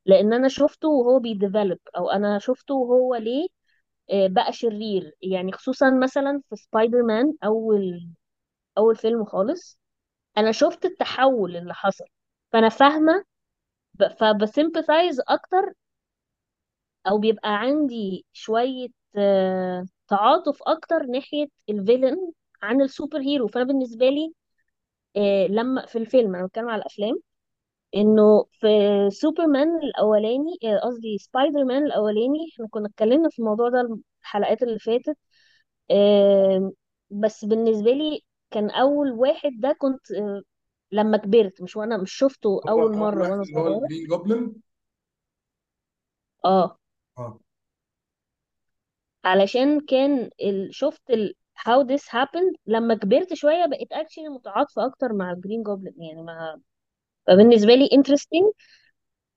لأن 0.06 0.32
أنا 0.32 0.48
شفته 0.48 0.88
وهو 0.88 1.20
بي 1.20 1.33
develop 1.33 1.78
أو 1.96 2.10
أنا 2.10 2.38
شفته 2.38 2.74
وهو 2.74 3.14
ليه 3.16 3.48
بقى 4.10 4.52
شرير. 4.52 5.12
يعني 5.22 5.52
خصوصا 5.52 5.90
مثلا 5.90 6.42
في 6.50 6.56
سبايدر 6.56 7.02
مان 7.02 7.34
أول 7.44 8.08
أول 8.78 8.96
فيلم 8.96 9.24
خالص 9.24 9.78
أنا 10.38 10.52
شفت 10.52 10.84
التحول 10.84 11.56
اللي 11.56 11.74
حصل. 11.74 12.04
فأنا 12.52 12.68
فاهمة 12.68 13.24
فب 14.20 14.37
sympathize 14.37 15.20
أكتر 15.28 15.72
أو 17.08 17.18
بيبقى 17.18 17.58
عندي 17.60 18.26
شوية 18.32 18.88
آه، 19.16 19.86
تعاطف 20.08 20.58
أكتر 20.66 21.02
ناحية 21.06 21.46
ال 21.70 21.78
villain 21.78 22.32
عن 22.62 22.80
ال 22.82 23.20
superhero. 23.20 23.46
فأنا 23.48 23.64
بالنسبة 23.64 24.08
لي 24.08 24.34
آه، 25.16 25.46
لما 25.48 25.86
في 25.86 25.98
الفيلم 25.98 26.36
أنا 26.36 26.46
بتكلم 26.46 26.68
على 26.70 26.80
الأفلام 26.82 27.20
إنه 27.94 28.44
في 28.52 28.68
سوبرمان 29.10 29.68
الأولاني 29.84 30.58
آه، 30.64 30.78
قصدي 30.80 31.18
سبايدر 31.18 31.64
مان 31.64 31.86
الأولاني 31.86 32.38
إحنا 32.54 32.68
كنا 32.70 32.86
اتكلمنا 32.88 33.28
في 33.30 33.38
الموضوع 33.38 33.68
ده 33.68 34.00
الحلقات 34.22 34.62
اللي 34.62 34.78
فاتت 34.78 35.16
آه، 35.90 36.72
بس 37.10 37.44
بالنسبة 37.44 37.90
لي 37.92 38.20
كان 38.50 38.70
أول 38.70 39.12
واحد 39.12 39.50
ده 39.60 39.76
كنت 39.78 40.12
آه، 40.12 40.42
لما 40.92 41.16
كبرت 41.18 41.62
مش 41.62 41.76
وأنا 41.76 41.96
مش 41.96 42.12
شفته 42.12 42.60
هو 42.66 42.70
أول 42.70 42.92
مرة 42.96 43.22
واحد 43.22 43.32
وأنا 43.32 43.44
اللي 43.48 43.56
هو 43.60 43.80
صغيرة. 43.80 43.86
ال 43.90 44.02
Green 44.02 44.62
آه. 46.44 46.78
آه. 47.18 47.38
علشان 49.24 49.80
كان 49.80 50.30
ال... 50.42 50.68
شفت 50.74 51.10
ال... 51.10 51.34
how 51.58 51.84
this 51.86 52.02
happened 52.08 52.54
لما 52.66 52.94
كبرت 52.94 53.34
شوية 53.34 53.66
بقيت 53.66 53.92
actually 53.92 54.28
متعاطفة 54.28 54.86
أكتر 54.86 55.12
مع 55.12 55.32
ال 55.32 55.37
Green 55.37 55.62
Goblin 55.64 55.92
يعني 56.02 56.22
ما 56.22 56.60
مم. 57.28 57.34
فبالنسبة 57.36 57.74
لي 57.74 57.88
interesting 57.88 58.52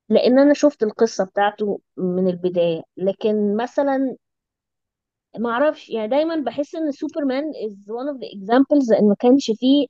لأن 0.10 0.39
أنا 0.39 0.54
شفت 0.54 0.84
القصة 0.84 1.26
بتاعته 1.26 1.82
من 1.97 2.28
البداية 2.30 2.82
لكن 2.97 3.58
مثلا 3.58 4.17
ما 5.39 5.50
أعرفش 5.50 5.89
يعني 5.89 6.08
دايما 6.08 6.36
بحس 6.36 6.76
إن 6.76 6.91
Superman 6.91 7.43
is 7.54 7.73
one 7.73 8.15
of 8.15 8.19
the 8.21 8.28
examples 8.38 8.91
لأن 8.91 9.10
ما 9.10 9.15
كانش 9.19 9.52
فيه 9.56 9.88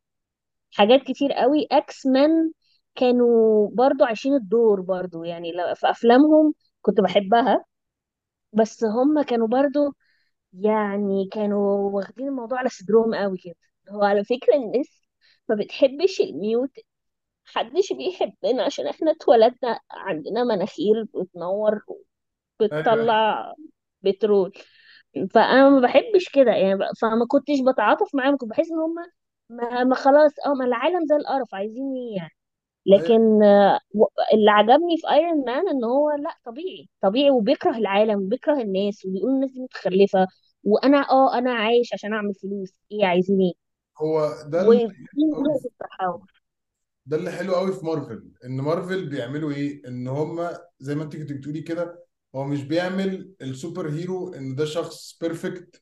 حاجات 0.74 1.02
كتير 1.04 1.34
قوي 1.34 1.68
X-Men 1.74 2.52
كانوا 2.96 3.70
برضو 3.74 4.04
عايشين 4.06 4.36
الدور 4.36 4.82
برضو 4.82 5.24
يعني 5.24 5.54
في 5.76 5.92
أفلامهم 5.92 6.54
كنت 6.82 7.02
بحبها 7.02 7.66
بس 8.54 8.84
هم 8.86 9.22
كانوا 9.24 9.48
برضو 9.48 9.94
يعني 10.54 11.30
كانوا 11.34 11.92
واخدين 11.92 12.28
الموضوع 12.28 12.60
على 12.60 12.70
صدرهم 12.70 13.16
قوي 13.16 13.38
كده 13.38 13.56
هو 13.92 14.04
على 14.04 14.24
فكرة 14.26 14.56
الناس 14.56 15.02
ما 15.50 15.56
بتحبش 15.56 16.22
الميوت 16.22 16.72
محدش 17.48 17.94
بيحبنا 17.94 18.64
عشان 18.64 18.88
إحنا 18.88 19.12
اتولدنا 19.12 19.80
عندنا 19.92 20.44
مناخير 20.44 21.04
بتنور 21.04 21.72
أيوه. 21.74 22.04
وبتطلع 22.62 23.54
بترول. 24.02 24.54
فأنا 25.32 25.70
ما 25.70 25.80
بحبش 25.82 26.30
كده 26.34 26.52
يعني 26.52 26.80
فما 27.02 27.26
كنتش 27.28 27.56
بتعاطف 27.74 28.16
معاهم 28.16 28.38
كنت 28.38 28.50
بحس 28.50 28.72
إن 28.72 28.80
هم 28.80 28.96
ما, 29.50 29.84
ما 29.84 29.96
خلاص 29.96 30.32
آه 30.46 30.54
ما 30.54 30.66
العالم 30.66 31.06
زي 31.06 31.16
القرف 31.16 31.56
عايزين 31.56 31.94
إيه 31.96 32.18
يعني؟ 32.18 32.32
أيوه. 32.92 33.04
لكن 33.04 33.44
آه، 33.44 33.80
اللي 34.34 34.52
عجبني 34.52 34.98
في 34.98 35.10
Iron 35.12 35.46
Man 35.46 35.70
إن 35.70 35.84
هو 35.84 36.12
لأ 36.12 36.36
طبيعي 36.46 36.90
طبيعي 37.02 37.30
وبيكره 37.32 37.78
العالم 37.78 38.20
وبيكره 38.22 38.62
الناس 38.62 39.06
وبيقول 39.06 39.32
الناس 39.32 39.52
دي 39.52 39.62
متخلفة 39.62 40.28
وأنا 40.64 40.98
آه 41.12 41.38
أنا 41.38 41.54
عايش 41.54 41.94
عشان 41.94 42.14
أعمل 42.14 42.34
فلوس 42.36 42.74
إيه 42.92 43.06
عايزين 43.06 43.40
إيه؟ 43.42 43.54
هو 43.98 44.44
ده 44.50 44.62
اللي 44.62 44.80
حلو 44.80 44.96
نقطة 45.44 45.70
تحول. 45.80 46.28
ده 47.08 47.18
اللي 47.18 47.32
حلو 47.32 47.56
قوي 47.56 47.74
في 47.74 47.86
مارفل 47.86 48.32
إن 48.46 48.62
مارفل 48.62 49.10
بيعملوا 49.10 49.52
إيه؟ 49.52 49.88
إن 49.88 50.08
هم 50.08 50.50
زي 50.80 50.96
ما 50.96 51.04
أنت 51.04 51.16
كنت 51.16 51.32
بتقولي 51.34 51.62
كده 51.62 52.04
هو 52.36 52.44
مش 52.46 52.64
بيعمل 52.64 53.32
ال 53.42 53.50
super 53.50 53.90
hero 53.90 54.34
إن 54.34 54.56
ده 54.56 54.66
شخص 54.66 55.18
perfect 55.22 55.82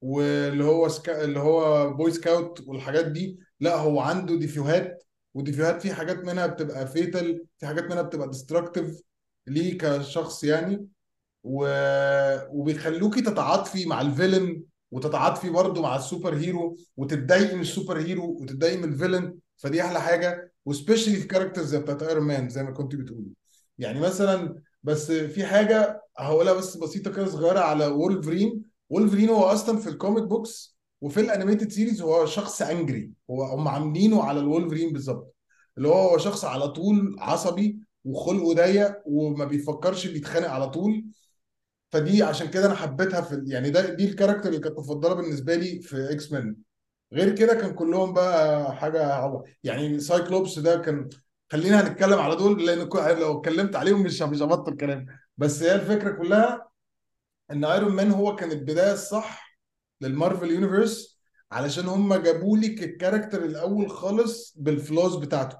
واللي 0.00 0.64
هو 0.64 0.88
sca... 0.88 1.24
اللي 1.24 1.38
هو 1.40 1.90
boy 1.94 2.10
scout 2.10 2.60
والحاجات 2.68 3.06
دي 3.06 3.38
لا 3.60 3.76
هو 3.76 4.00
عنده 4.00 4.36
ديفوهات 4.38 5.04
وديفوهات 5.34 5.82
في 5.82 5.94
حاجات 5.94 6.18
منها 6.24 6.46
بتبقى 6.46 6.86
vital 6.86 7.46
في 7.58 7.66
حاجات 7.66 7.84
منها 7.84 8.02
بتبقى 8.02 8.28
destructive 8.28 9.00
ليه 9.46 9.78
كشخص 9.78 10.44
يعني. 10.44 10.88
و... 11.44 11.66
وبيخلوكي 12.50 13.20
تتعاطفي 13.22 13.86
مع 13.86 14.00
ال 14.00 14.08
villain 14.08 14.62
وتتعاطفي 14.90 15.50
برضه 15.50 15.82
مع 15.82 15.96
ال 15.96 16.02
super 16.02 16.34
hero 16.34 16.76
وتتضايقي 16.96 17.54
من 17.54 17.60
ال 17.60 17.66
super 17.66 17.98
hero 17.98 18.38
وتتضايقي 18.40 18.76
من 18.76 18.84
ال 18.92 18.98
villain 18.98 19.38
فدي 19.56 19.82
أحلى 19.82 20.00
حاجة. 20.00 20.53
و 20.64 20.69
specially 20.69 21.16
في 21.16 21.26
characters 21.26 21.66
زي 21.66 21.78
بتاعت 21.80 22.02
Iron 22.02 22.24
Man 22.24 22.48
زي 22.48 22.62
ما 22.62 22.70
كنت 22.70 22.94
بتقولي 22.94 23.30
يعني 23.78 24.00
مثلا 24.00 24.62
بس 24.82 25.12
في 25.12 25.44
حاجة 25.46 26.02
هقولها 26.18 26.52
بس 26.52 26.76
بسيطة 26.76 27.12
كده 27.12 27.26
صغيرة 27.26 27.60
على 27.60 27.86
Wolverine 27.86 28.62
Wolverine 28.90 29.28
هو 29.28 29.42
أصلا 29.44 29.78
في 29.78 29.88
ال 29.88 29.94
comic 29.94 30.24
books 30.24 30.78
وفي 31.00 31.20
ال 31.20 31.26
animated 31.26 31.70
series 31.70 32.02
هو 32.02 32.26
شخص 32.26 32.62
angry 32.62 33.10
هو 33.30 33.42
هم 33.44 33.68
عاملينه 33.68 34.22
على 34.24 34.40
الولفرين 34.40 34.92
بالظبط. 34.92 35.34
اللي 35.76 35.88
هو 35.88 35.92
هو 36.10 36.18
شخص 36.18 36.44
على 36.44 36.68
طول 36.68 37.16
عصبي 37.18 37.78
وخلقه 38.04 38.54
ضيق 38.54 39.02
وما 39.06 39.44
بيفكرش 39.44 40.06
بيتخانق 40.06 40.48
على 40.50 40.70
طول. 40.70 41.04
فدي 41.92 42.22
عشان 42.22 42.50
كده 42.50 42.66
أنا 42.66 42.74
حبيتها 42.74 43.20
في 43.20 43.42
يعني 43.46 43.70
ده 43.70 43.94
دي 43.94 44.04
ال 44.04 44.08
character 44.08 44.48
اللي 44.48 44.60
كانت 44.60 44.78
مفضلة 44.78 45.14
بالنسبة 45.14 45.54
لي 45.56 45.80
في 45.82 46.12
X-Men 46.12 46.56
غير 47.14 47.34
كده 47.36 47.54
كان 47.54 47.74
كلهم 47.74 48.12
بقى 48.12 48.76
حاجة 48.76 49.12
عبط 49.14 49.44
يعني 49.64 50.00
Cyclops 50.00 50.58
ده 50.58 50.78
كان 50.78 51.08
خلينا 51.52 51.80
هنتكلم 51.80 52.18
على 52.18 52.36
دول 52.36 52.66
لأن 52.66 52.78
لو 53.18 53.38
اتكلمت 53.40 53.76
عليهم 53.76 54.02
مش 54.02 54.22
مش 54.22 54.42
هبطل 54.42 54.76
كلام 54.76 55.06
بس 55.36 55.62
هي 55.62 55.74
الفكرة 55.74 56.10
كلها 56.10 56.68
إن 57.50 57.64
Iron 57.64 57.92
Man 57.92 58.10
هو 58.10 58.36
كان 58.36 58.52
البداية 58.52 58.92
الصح 58.92 59.58
لل 60.00 60.12
Marvel 60.12 60.50
universe 60.50 61.20
علشان 61.52 61.84
هم 61.86 62.14
جابوا 62.14 62.56
لك 62.58 62.82
ال 62.82 62.88
character 62.88 63.44
الأول 63.44 63.90
خالص 63.90 64.54
بال 64.58 64.75
flaws 64.75 65.16
بتاعته. 65.16 65.58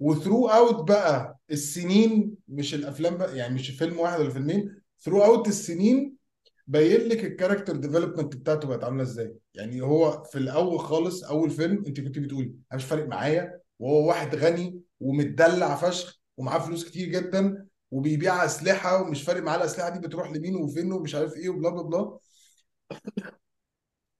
و 0.00 0.48
throughout 0.48 0.88
بقى 0.88 1.38
السنين 1.50 2.34
مش 2.48 2.74
الأفلام 2.74 3.16
بقى 3.16 3.36
يعني 3.36 3.54
مش 3.54 3.70
فيلم 3.70 3.98
واحد 4.00 4.20
ولا 4.20 4.30
فيلمين 4.30 4.82
throughout 5.00 5.48
السنين 5.48 6.15
باين 6.66 7.00
لك 7.08 7.24
ال 7.24 7.29
character 7.29 7.76
development 7.76 8.36
بتاعته 8.36 8.68
بقت 8.68 8.84
عاملة 8.84 9.02
إزاي. 9.02 9.36
يعني 9.54 9.80
هو 9.82 10.22
في 10.24 10.38
الأول 10.38 10.78
خالص 10.80 11.24
أول 11.24 11.50
فيلم 11.50 11.84
أنت 11.86 12.00
كنت 12.00 12.18
بتقولي 12.18 12.46
أنا 12.46 12.76
مش 12.76 12.84
فارق 12.84 13.06
معايا 13.08 13.60
وهو 13.78 14.08
واحد 14.08 14.34
غني 14.34 14.80
ومتدلع 15.00 15.74
فشخ 15.76 16.20
ومعاه 16.36 16.58
فلوس 16.58 16.84
كتير 16.84 17.08
جدا 17.08 17.66
وبيبيع 17.90 18.44
أسلحة 18.44 19.02
ومش 19.02 19.22
فارق 19.22 19.42
معاه 19.42 19.56
الأسلحة 19.56 19.88
دي 19.88 19.98
بتروح 20.08 20.30
لمين 20.30 20.56
وفين 20.56 20.92
ومش 20.92 21.14
عارف 21.14 21.36
إيه 21.36 21.48
و 21.48 21.52
blah 21.52 21.70
blah 21.70 21.82
blah. 21.82 22.18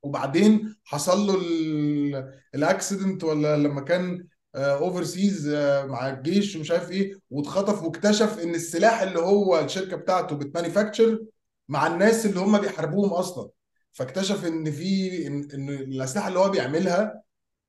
وبعدين 0.03 0.77
حصل 0.85 1.19
له 1.27 1.35
ال- 1.35 2.33
ال 2.55 2.62
accident 2.62 3.25
ولا 3.25 3.57
لما 3.57 3.81
كان 3.81 4.27
overseas 4.57 5.49
مع 5.85 6.09
الجيش 6.11 6.57
ومش 6.57 6.71
عارف 6.71 6.91
إيه 6.91 7.13
واتخطف 7.31 7.83
واكتشف 7.83 8.39
إن 8.39 8.55
السلاح 8.55 9.03
اللي 9.03 9.19
هو 9.19 9.59
الشركة 9.61 9.97
بتاعته 9.97 10.37
بت 10.37 10.50
manufacture 10.50 11.25
مع 11.69 11.87
الناس 11.87 12.27
اللي 12.27 12.41
هم 12.41 12.59
بيحاربوهم 12.59 13.13
أصلا. 13.13 13.51
فاكتشف 13.93 14.45
إن 14.45 14.71
في 14.71 15.27
إن, 15.27 15.49
إن 15.55 15.69
الأسلحة 15.69 16.29
اللي 16.29 16.39
هو 16.39 16.49
بيعملها 16.49 17.23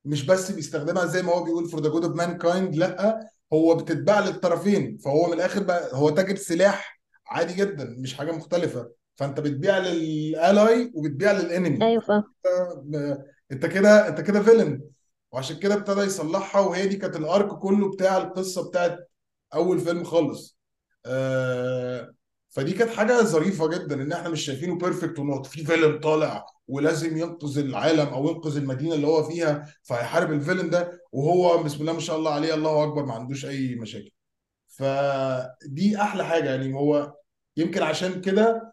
مش 0.04 0.26
بس 0.26 0.50
بيستخدمها 0.50 1.06
زي 1.06 1.22
ما 1.22 1.32
هو 1.32 1.44
بيقول 1.44 1.68
for 1.68 1.82
the 1.82 1.88
good 1.88 2.04
of 2.04 2.16
mankind 2.16 2.74
لأ 2.74 3.30
هو 3.52 3.74
بتتباع 3.74 4.20
للطرفين. 4.20 4.98
فهو 4.98 5.26
من 5.26 5.32
الآخر 5.32 5.62
بقى 5.62 5.90
هو 5.92 6.10
تاجر 6.10 6.36
سلاح 6.36 7.00
عادي 7.26 7.54
جدا 7.54 7.96
مش 7.98 8.14
حاجة 8.14 8.32
مختلفة. 8.32 8.90
فأنت 9.16 9.40
بتبيع 9.40 9.78
لل 9.78 10.16
ally 10.16 10.92
وبتبيع 10.94 11.32
لل 11.32 11.45
enemy. 11.45 11.86
أيوه. 11.86 12.24
أنت 13.52 13.66
كده 13.66 14.08
أنت 14.08 14.20
كده 14.20 14.42
villain. 14.42 14.82
وعشان 15.32 15.56
كده 15.56 15.74
ابتدى 15.74 16.00
يصلحها 16.00 16.60
وهي 16.60 16.86
دي 16.86 16.96
كانت 16.96 17.16
ال 17.16 17.26
arc 17.26 17.58
كله 17.58 17.92
بتاع 17.92 18.16
القصة 18.16 18.68
بتاعت 18.68 18.98
أول 19.54 19.80
فيلم 19.80 20.04
خالص. 20.04 20.58
آه 21.06 22.12
فدي 22.58 22.72
كانت 22.72 22.90
حاجة 22.90 23.22
ظريفة 23.22 23.68
جدا 23.68 24.02
إن 24.02 24.12
إحنا 24.12 24.28
مش 24.28 24.40
شايفينه 24.40 24.78
perfect 24.78 25.18
وانه 25.18 25.42
في 25.42 25.64
villain 25.64 25.98
طالع 26.00 26.46
ولازم 26.68 27.16
ينقذ 27.16 27.58
العالم 27.58 28.06
أو 28.06 28.28
ينقذ 28.28 28.56
المدينة 28.56 28.94
اللي 28.94 29.06
هو 29.06 29.22
فيها 29.22 29.74
فهيحارب 29.82 30.32
ال 30.32 30.37
villain 30.37 30.70
ده 30.70 31.02
وهو 31.12 31.62
بسم 31.62 31.80
الله 31.80 31.92
ما 31.92 32.00
شاء 32.00 32.16
الله 32.16 32.30
عليه 32.30 32.54
الله 32.54 32.84
أكبر 32.84 33.04
ما 33.04 33.14
عندوش 33.14 33.46
أي 33.46 33.74
مشاكل. 33.74 34.10
فدي 34.68 35.96
أحلى 36.02 36.24
حاجة 36.24 36.50
يعني 36.50 36.74
هو 36.74 37.14
يمكن 37.56 37.82
عشان 37.82 38.20
كده 38.20 38.72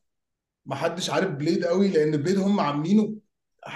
ما 0.66 0.76
حدش 0.76 1.10
عارف 1.10 1.30
Blade 1.32 1.66
قوي 1.66 1.88
لأن 1.88 2.18
Blade 2.18 2.38
هم 2.38 2.60
عاملينه 2.60 3.16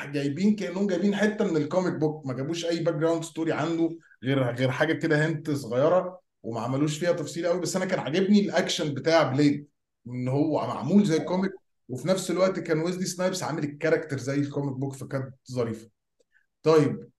جايبين 0.06 0.56
كأنهم 0.56 0.88
جايبين 0.88 1.16
حتة 1.16 1.46
من 1.46 1.58
ال 1.58 1.64
comic 1.64 1.94
book 1.94 2.26
ما 2.26 2.34
جابوش 2.34 2.66
أي 2.66 2.80
background 2.80 3.24
story 3.24 3.52
عنده 3.52 3.98
غير 4.24 4.56
غير 4.56 4.72
حاجة 4.72 4.94
كده 4.94 5.28
hint 5.28 5.52
صغيرة 5.52 6.20
وما 6.44 6.62
عملوش 6.62 6.98
فيها 6.98 7.12
تفصيل 7.12 7.48
قوي. 7.48 7.60
بس 7.60 7.76
أنا 7.76 7.86
كان 7.86 8.00
عاجبني 8.00 8.40
الأكشن 8.40 8.94
بتاع 8.94 9.24
Blade 9.24 9.68
ان 10.08 10.28
هو 10.28 10.68
معمول 10.68 11.06
زي 11.06 11.18
ال 11.18 11.23
comic 11.23 11.52
وفي 11.90 12.08
نفس 12.08 12.32
الوقت 12.32 12.60
كان 12.60 12.80
ويزلي 12.80 13.06
سنايبس 13.06 13.44
عامل 13.44 13.64
ال 13.64 13.69
character 13.69 14.18
زي 14.18 14.36
ال 14.36 14.42
comic 14.42 14.74
book 14.78 14.94
فكانت 14.96 15.34
ظريفة. 15.52 15.90
طيب 16.64 17.10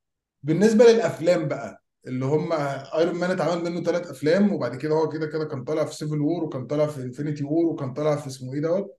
بالنسبة 0.43 0.85
للأفلام 0.85 1.49
بقى 1.49 1.85
اللي 2.07 2.25
هم 2.25 2.53
Iron 2.53 3.15
Man 3.15 3.31
اتعمل 3.31 3.65
منه 3.65 3.83
ثلاث 3.83 4.07
أفلام 4.11 4.53
وبعد 4.53 4.77
كده 4.77 4.95
هو 4.95 5.09
كده 5.09 5.27
كده 5.27 5.45
كان 5.45 5.65
طالع 5.65 5.85
في 5.85 5.95
Civil 5.95 6.21
War 6.21 6.45
وكان 6.45 6.67
طالع 6.67 6.87
في 6.87 7.03
Infinity 7.03 7.45
War 7.45 7.67
وكان 7.67 7.93
طالع 7.93 8.17
في 8.17 8.27
اسمه 8.27 8.55
إيه 8.55 8.61
دوت؟ 8.61 8.97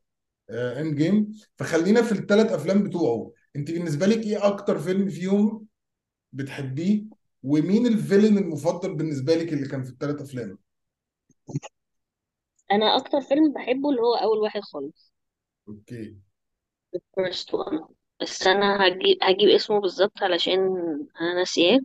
Endgame 0.52 1.32
فخلينا 1.58 2.02
في 2.02 2.12
الثلاث 2.12 2.52
أفلام 2.52 2.84
بتوعه. 2.84 3.32
انت 3.56 3.72
بالنسبة 3.72 4.06
لك 4.06 4.17
إيه 4.17 4.48
أكتر 4.48 4.80
فيلم 4.80 5.10
فيهم 5.10 5.65
بتحبيه؟ 6.34 7.04
ومين 7.44 7.88
ال 7.88 7.94
villain 7.94 8.38
المفضل 8.38 8.96
بالنسبة 8.96 9.36
لك 9.36 9.54
اللي 9.54 9.67
كان 9.67 9.84
في 9.84 9.89
الثلاث 9.89 10.22
أفلام؟ 10.22 10.58
أنا 12.71 12.97
أكتر 12.97 13.21
فيلم 13.21 13.53
بحبه 13.53 13.89
اللي 13.89 14.01
هو 14.01 14.15
أول 14.15 14.38
واحد 14.38 14.62
خالص. 14.62 15.13
okay. 15.67 16.17
The 16.95 16.99
first 16.99 17.49
one. 17.53 17.86
بس 18.21 18.47
أنا 18.47 18.88
هجيب 18.88 19.17
هجيب 19.21 19.49
اسمه 19.49 19.79
بالظبط 19.79 20.23
علشان 20.23 20.60
أنا 21.21 21.34
ناسياه. 21.34 21.79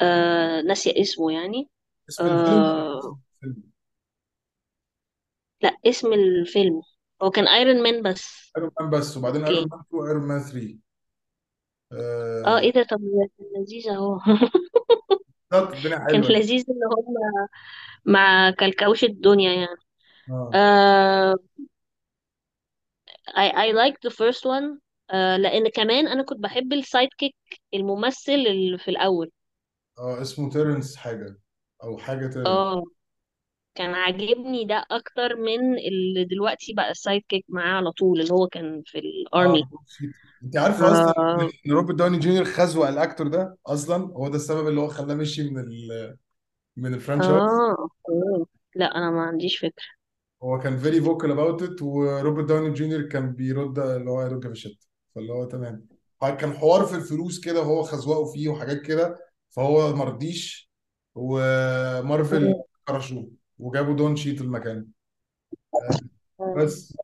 آه 0.00 0.60
ناسية 0.60 1.00
اسمه 1.00 1.32
يعني. 1.32 1.68
اسم 2.08 2.24
الفيلم 2.24 2.58
ولا 2.58 2.94
آه. 2.94 2.98
اسم 2.98 3.16
الفيلم؟ 3.44 3.62
لا 5.62 5.76
اسم 5.86 6.12
الفيلم. 6.12 6.82
هو 7.22 7.30
كان 7.30 7.48
Iron 7.48 7.82
Man 7.82 8.02
بس. 8.02 8.52
Iron 8.56 8.70
Man 8.80 8.90
بس 8.90 9.16
وبعدين 9.16 9.44
Iron 9.44 9.58
okay 9.58 9.70
Man 9.70 9.80
2 9.80 10.02
و 10.02 10.07
Iron 10.07 10.28
Man 10.28 10.40
3 10.42 10.78
آه. 11.92 12.42
آه 12.46 12.58
إيه 12.58 12.72
ده؟ 12.72 12.82
طب 12.82 12.98
كان 13.38 13.62
لذيذ 13.62 13.88
أهو. 13.88 14.20
لا 15.54 15.72
الدنيا 15.74 15.98
كان 16.08 16.20
حلوة. 16.20 16.30
لذيذ 16.30 16.64
إن 16.70 16.76
هم 16.98 17.14
ما 18.04 18.50
كلكعوش 18.50 19.04
الدنيا 19.04 19.52
يعني. 19.54 19.76
آه. 20.30 20.50
آه 20.54 21.36
I 23.34 23.50
I 23.50 23.72
like 23.72 24.00
the 24.00 24.10
first 24.10 24.44
one 24.46 24.80
آه 25.10 25.36
لأن 25.36 25.68
كمان 25.68 26.08
أنا 26.08 26.22
كنت 26.22 26.38
بحب 26.40 26.72
ال 26.72 27.08
sidekick 27.18 27.34
الممثل 27.74 28.32
اللي 28.32 28.78
في 28.78 28.88
الأول. 28.90 29.30
آه 29.98 30.22
اسمه 30.22 30.50
تيرنس 30.50 30.96
حاجة 30.96 31.36
أو 31.82 31.98
حاجة 31.98 32.26
تيرنس. 32.26 32.46
آه. 32.46 32.82
كان 33.74 33.94
عاجبني 33.94 34.64
ده 34.64 34.86
أكتر 34.90 35.36
من 35.36 35.78
اللي 35.78 36.24
دلوقتي 36.24 36.72
بقى 36.74 36.90
ال 36.90 37.22
sidekick 37.28 37.44
معاه 37.48 37.76
على 37.76 37.92
طول 37.92 38.20
اللي 38.20 38.32
هو 38.34 38.46
كان 38.48 38.82
في 38.86 38.98
آه 38.98 38.98
الارمي 38.98 39.64
بسيط. 39.86 40.14
أنت 40.44 40.56
عارف 40.56 40.82
أصلا 40.82 41.14
آه. 41.18 41.50
إن 41.66 41.72
روبرت 41.72 41.94
داوني 41.96 42.18
جونيور 42.18 42.44
خزوق 42.44 42.88
ال 42.88 42.95
actor 42.95 43.28
ده 43.28 43.58
أصلا؟ 43.66 43.96
هو 44.14 44.28
ده 44.28 44.36
السبب 44.36 44.68
اللي 44.68 44.80
هو 44.80 44.88
خلاه 44.88 45.14
مشي 45.14 45.50
من 45.50 45.58
ال 45.60 46.16
من 46.76 46.94
ال 46.94 46.99
franchise 46.99 47.42
آه 47.42 47.76
okay. 47.78 48.50
لا 48.74 48.86
أنا 48.96 49.10
ما 49.10 49.22
عنديش 49.22 49.58
فكرة. 49.58 49.84
هو 50.42 50.58
كان 50.58 50.78
very 50.78 51.00
vocal 51.00 51.30
about 51.30 51.62
it 51.62 51.82
وروبرت 51.82 52.44
داوني 52.48 52.70
جونيور 52.74 53.02
كان 53.02 53.32
بيرد 53.32 53.78
اللي 53.78 54.10
هو 54.10 54.22
يرد 54.22 54.46
ب 54.46 54.54
shit 54.54 54.88
فاللي 55.14 55.32
هو 55.32 55.44
تمام. 55.44 55.86
كان 56.20 56.52
حوار 56.52 56.84
في 56.86 56.94
الفلوس 56.96 57.40
كده 57.40 57.60
وهو 57.60 57.82
خزوقه 57.82 58.32
فيه 58.32 58.48
وحاجات 58.48 58.82
كده 58.82 59.18
فهو 59.50 59.96
ما 59.96 60.04
رضيش 60.04 60.70
ومارفل 61.14 62.54
كرشوه 62.88 63.30
وجابوا 63.58 63.94
دون 63.94 64.16
شيدل 64.16 64.40
المكان. 64.40 64.86
بس. 66.56 66.96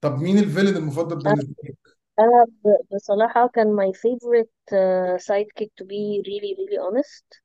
طب 0.00 0.18
مين 0.18 0.38
ال 0.38 0.43
villain 0.43 0.76
المفضل 0.76 1.16
بالنسبة 1.16 1.54
لك؟ 1.64 1.76
أنا 2.18 2.44
ب- 2.64 2.94
بصراحة 2.94 3.48
كان 3.48 3.76
my 3.76 3.92
favorite 3.92 4.72
uh, 4.72 5.18
sidekick 5.18 5.68
to 5.80 5.84
be 5.84 6.22
really 6.26 6.54
really 6.58 6.78
honest. 6.78 7.42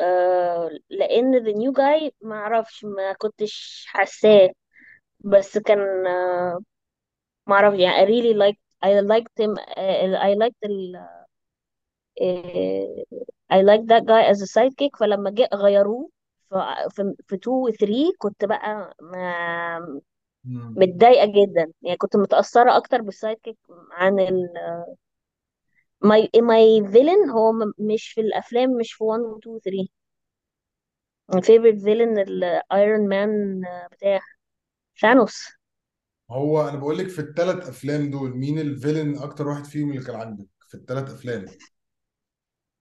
uh, 0.00 0.80
لأن 0.90 1.44
the 1.44 1.52
new 1.52 1.72
guy 1.72 2.10
ما 2.20 2.34
أعرفش 2.36 2.84
ما 2.84 3.12
كنتش 3.12 3.84
حاساه. 3.88 4.50
بس 5.20 5.58
كان 5.58 5.78
uh, 5.78 6.62
ما 7.46 7.74
يعني 7.74 8.06
I 8.06 8.08
really 8.08 8.34
liked 8.36 8.60
I 8.84 9.02
liked 9.02 9.44
him 9.44 9.56
uh, 9.56 10.16
I 10.16 10.34
liked 10.34 10.64
ال 10.64 11.06
uh, 12.20 13.20
I 13.52 13.62
liked 13.62 13.86
that 13.86 14.04
guy 14.04 14.22
as 14.32 14.42
a 14.42 14.46
sidekick. 14.46 14.98
فلما 15.00 15.30
جه 15.30 15.48
غيروه 15.54 16.10
في 16.90 17.14
في 17.26 17.34
2 17.36 17.56
و 17.56 17.70
3 17.70 18.12
كنت 18.18 18.44
بقى 18.44 18.94
ما 19.02 20.00
مم. 20.44 20.76
متضايقة 20.76 21.26
جدا. 21.26 21.72
يعني 21.82 21.96
كنت 21.96 22.16
متأثرة 22.16 22.76
أكتر 22.76 23.02
بالسايد 23.02 23.38
عن 23.92 24.20
ال 24.20 24.48
my 26.10 26.28
my 26.50 26.64
villain 26.94 27.30
هو 27.30 27.52
م- 27.52 27.72
مش 27.78 28.08
في 28.08 28.20
الأفلام 28.20 28.70
مش 28.76 28.92
في 28.92 29.04
1 29.04 29.20
و 29.20 29.38
2 29.38 29.56
و 29.56 29.58
3 29.58 29.88
my 31.32 31.40
favorite 31.40 31.80
villain 31.86 32.18
ال 32.18 32.36
Iron 32.36 33.08
Man 33.08 33.60
بتاع 33.92 34.20
ثانوس 35.02 35.44
هو 36.30 36.68
أنا 36.68 36.76
بقول 36.78 36.98
لك 36.98 37.08
في 37.08 37.18
الثلاث 37.18 37.68
أفلام 37.68 38.10
دول 38.10 38.36
مين 38.36 38.58
ال 38.58 38.65
villain 38.65 39.18
أكتر 39.18 39.48
واحد 39.48 39.64
فيهم 39.64 39.90
اللي 39.90 40.02
كان 40.04 40.16
عندك 40.16 40.46
في 40.68 40.74
الثلاث 40.76 41.10
أفلام؟ 41.10 41.56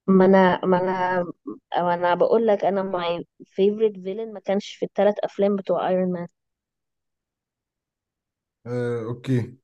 ما 0.09 0.25
أنا 0.25 0.61
ما 0.65 0.77
أنا 0.81 1.23
ما 1.77 1.93
أنا 1.93 2.15
بقول 2.15 2.47
لك 2.47 2.65
أنا 2.65 2.83
my 2.83 3.23
favorite 3.45 3.95
villain 3.97 4.33
ما 4.33 4.39
كانش 4.39 4.75
في 4.75 4.85
الثلاث 4.85 5.15
أفلام 5.23 5.55
بتوع 5.55 5.89
Iron 5.89 6.11
Man 6.11 6.27
آه، 8.65 9.05
okay. 9.05 9.59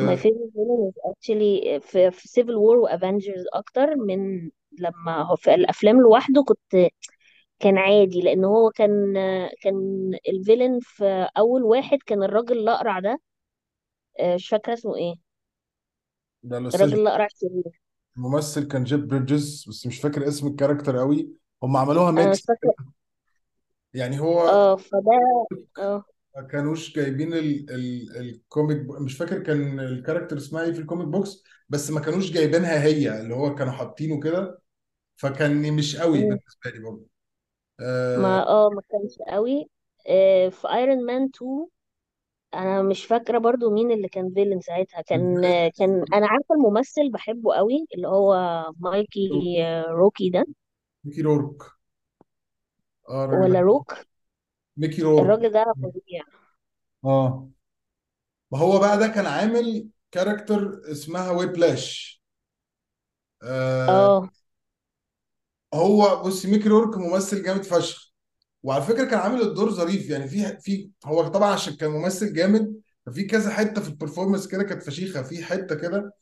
my 0.00 0.16
آه، 0.16 0.16
favorite 0.16 0.52
villain 0.54 0.88
is 0.90 0.96
actually 1.10 1.78
في, 1.80 2.10
في 2.10 2.28
Civil 2.28 2.54
War 2.56 2.76
و 2.78 2.88
Avengers 2.88 3.44
أكتر 3.54 3.96
من 3.96 4.50
لما 4.78 5.22
هو 5.22 5.36
في 5.36 5.54
الأفلام 5.54 6.00
لوحده 6.00 6.42
كنت 6.48 6.90
كان 7.60 7.78
عادي 7.78 8.20
لأن 8.22 8.44
هو 8.44 8.70
كان 8.70 9.14
كان 9.62 9.76
ال 10.28 10.34
villain 10.34 10.78
في 10.82 11.28
أول 11.38 11.62
واحد 11.62 11.98
كان 12.06 12.22
الراجل 12.22 12.58
الأقرع 12.58 13.00
ده. 13.00 13.20
آه، 14.20 14.34
مش 14.34 14.48
فاكرة 14.48 14.72
اسمه 14.74 14.96
إيه. 14.96 15.14
ده 16.42 16.58
الاستاذ 16.58 16.90
الراجل 16.90 17.00
الأقرع 17.00 17.26
الشرير. 17.26 17.83
الممثل 18.16 18.68
كان 18.68 18.84
جيف 18.84 19.08
بريدجز 19.08 19.64
بس 19.68 19.86
مش 19.86 20.00
فاكر 20.00 20.28
اسم 20.28 20.46
ال 20.46 20.51
character 20.51 20.98
قوي. 20.98 21.30
هم 21.62 21.76
عملوها 21.76 22.10
أنا 22.16 22.30
مش 22.30 22.36
ميكس 22.36 22.46
فاكرة. 22.48 22.74
يعني 23.94 24.20
هو 24.20 24.40
آه 24.48 24.76
فده 24.76 25.10
آه. 25.78 26.04
ما 26.36 26.42
كانوش 26.42 26.96
جايبين 26.96 27.34
ال 27.34 27.70
ال 27.70 28.16
ال 28.16 28.26
comic 28.26 28.78
boo- 28.82 28.98
مش 28.98 29.16
فاكر 29.16 29.38
كان 29.42 29.80
ال 29.80 29.86
character 29.86 30.36
اسمها 30.36 30.62
إيه 30.64 30.72
في 30.72 30.78
ال 30.80 30.85
comic 30.85 31.08
books 31.08 31.42
بس 31.68 31.90
ما 31.90 32.00
كانوش 32.00 32.30
جايبينها 32.32 32.82
هي 32.84 33.20
اللي 33.20 33.34
هو 33.34 33.54
كانوا 33.54 33.72
حاطينه 33.72 34.20
كده. 34.20 34.60
فكان 35.16 35.72
مش 35.74 35.96
قوي 35.96 36.18
مم. 36.18 36.28
بالنسبة 36.28 36.70
لي 36.70 36.80
برضه. 36.80 37.06
آه. 37.80 38.18
ما 38.18 38.48
آه 38.48 38.70
ما 38.70 38.82
كانش 38.90 39.18
قوي. 39.28 39.70
آه، 40.08 40.48
في 40.48 40.68
Iron 40.68 41.06
Man 41.06 41.24
2 41.24 41.68
أنا 42.54 42.82
مش 42.82 43.04
فاكرة 43.06 43.38
برضو 43.38 43.70
مين 43.70 43.92
اللي 43.92 44.08
كان 44.08 44.30
villain 44.34 44.60
ساعتها. 44.60 45.00
كان 45.02 45.34
كان 45.78 46.04
أنا 46.14 46.26
عارفة 46.26 46.54
الممثل 46.54 47.10
بحبه 47.12 47.54
قوي 47.54 47.86
اللي 47.94 48.08
هو 48.08 48.34
مايكي 48.80 49.28
آه، 49.64 49.86
روكي 49.90 50.30
ده. 50.30 50.44
ميكي 51.04 51.22
رورك 51.22 51.62
آه 53.08 53.24
الراجل 53.24 53.44
ولا 53.44 53.60
ده. 53.60 53.60
روك؟ 53.60 53.94
ميكي 54.76 55.02
رورك 55.02 55.38
الراجل 55.38 55.52
ده 55.52 55.64
فظيع. 55.82 56.22
آه. 57.04 57.48
ما 58.52 58.58
هو 58.58 58.78
بقى 58.78 58.98
ده 58.98 59.08
كان 59.08 59.26
عامل 59.26 59.88
character 60.12 60.82
اسمها 60.92 61.30
Whiplash 61.30 62.22
آه. 63.88 64.18
آه. 64.18 64.30
هو 65.74 66.22
بص 66.26 66.46
ميكي 66.46 66.68
رورك 66.68 66.96
ممثل 66.98 67.42
جامد 67.42 67.62
فشخ. 67.64 68.13
وعلى 68.64 68.82
فكرة 68.82 69.04
كان 69.04 69.18
عامل 69.18 69.42
الدور 69.42 69.70
ظريف 69.70 70.10
يعني 70.10 70.28
في 70.28 70.56
في 70.60 70.90
هو 71.06 71.28
طبعا 71.28 71.52
عشان 71.52 71.74
كان 71.74 71.90
ممثل 71.90 72.32
جامد 72.34 72.74
ففي 73.06 73.24
كذا 73.24 73.50
حتة 73.50 73.80
في 73.82 73.88
ال 73.88 73.93
performance 73.93 74.48
كده 74.48 74.62
كانت 74.62 74.82
فشيخة 74.82 75.22
في 75.22 75.44
حتة 75.44 75.74
كده 75.74 76.14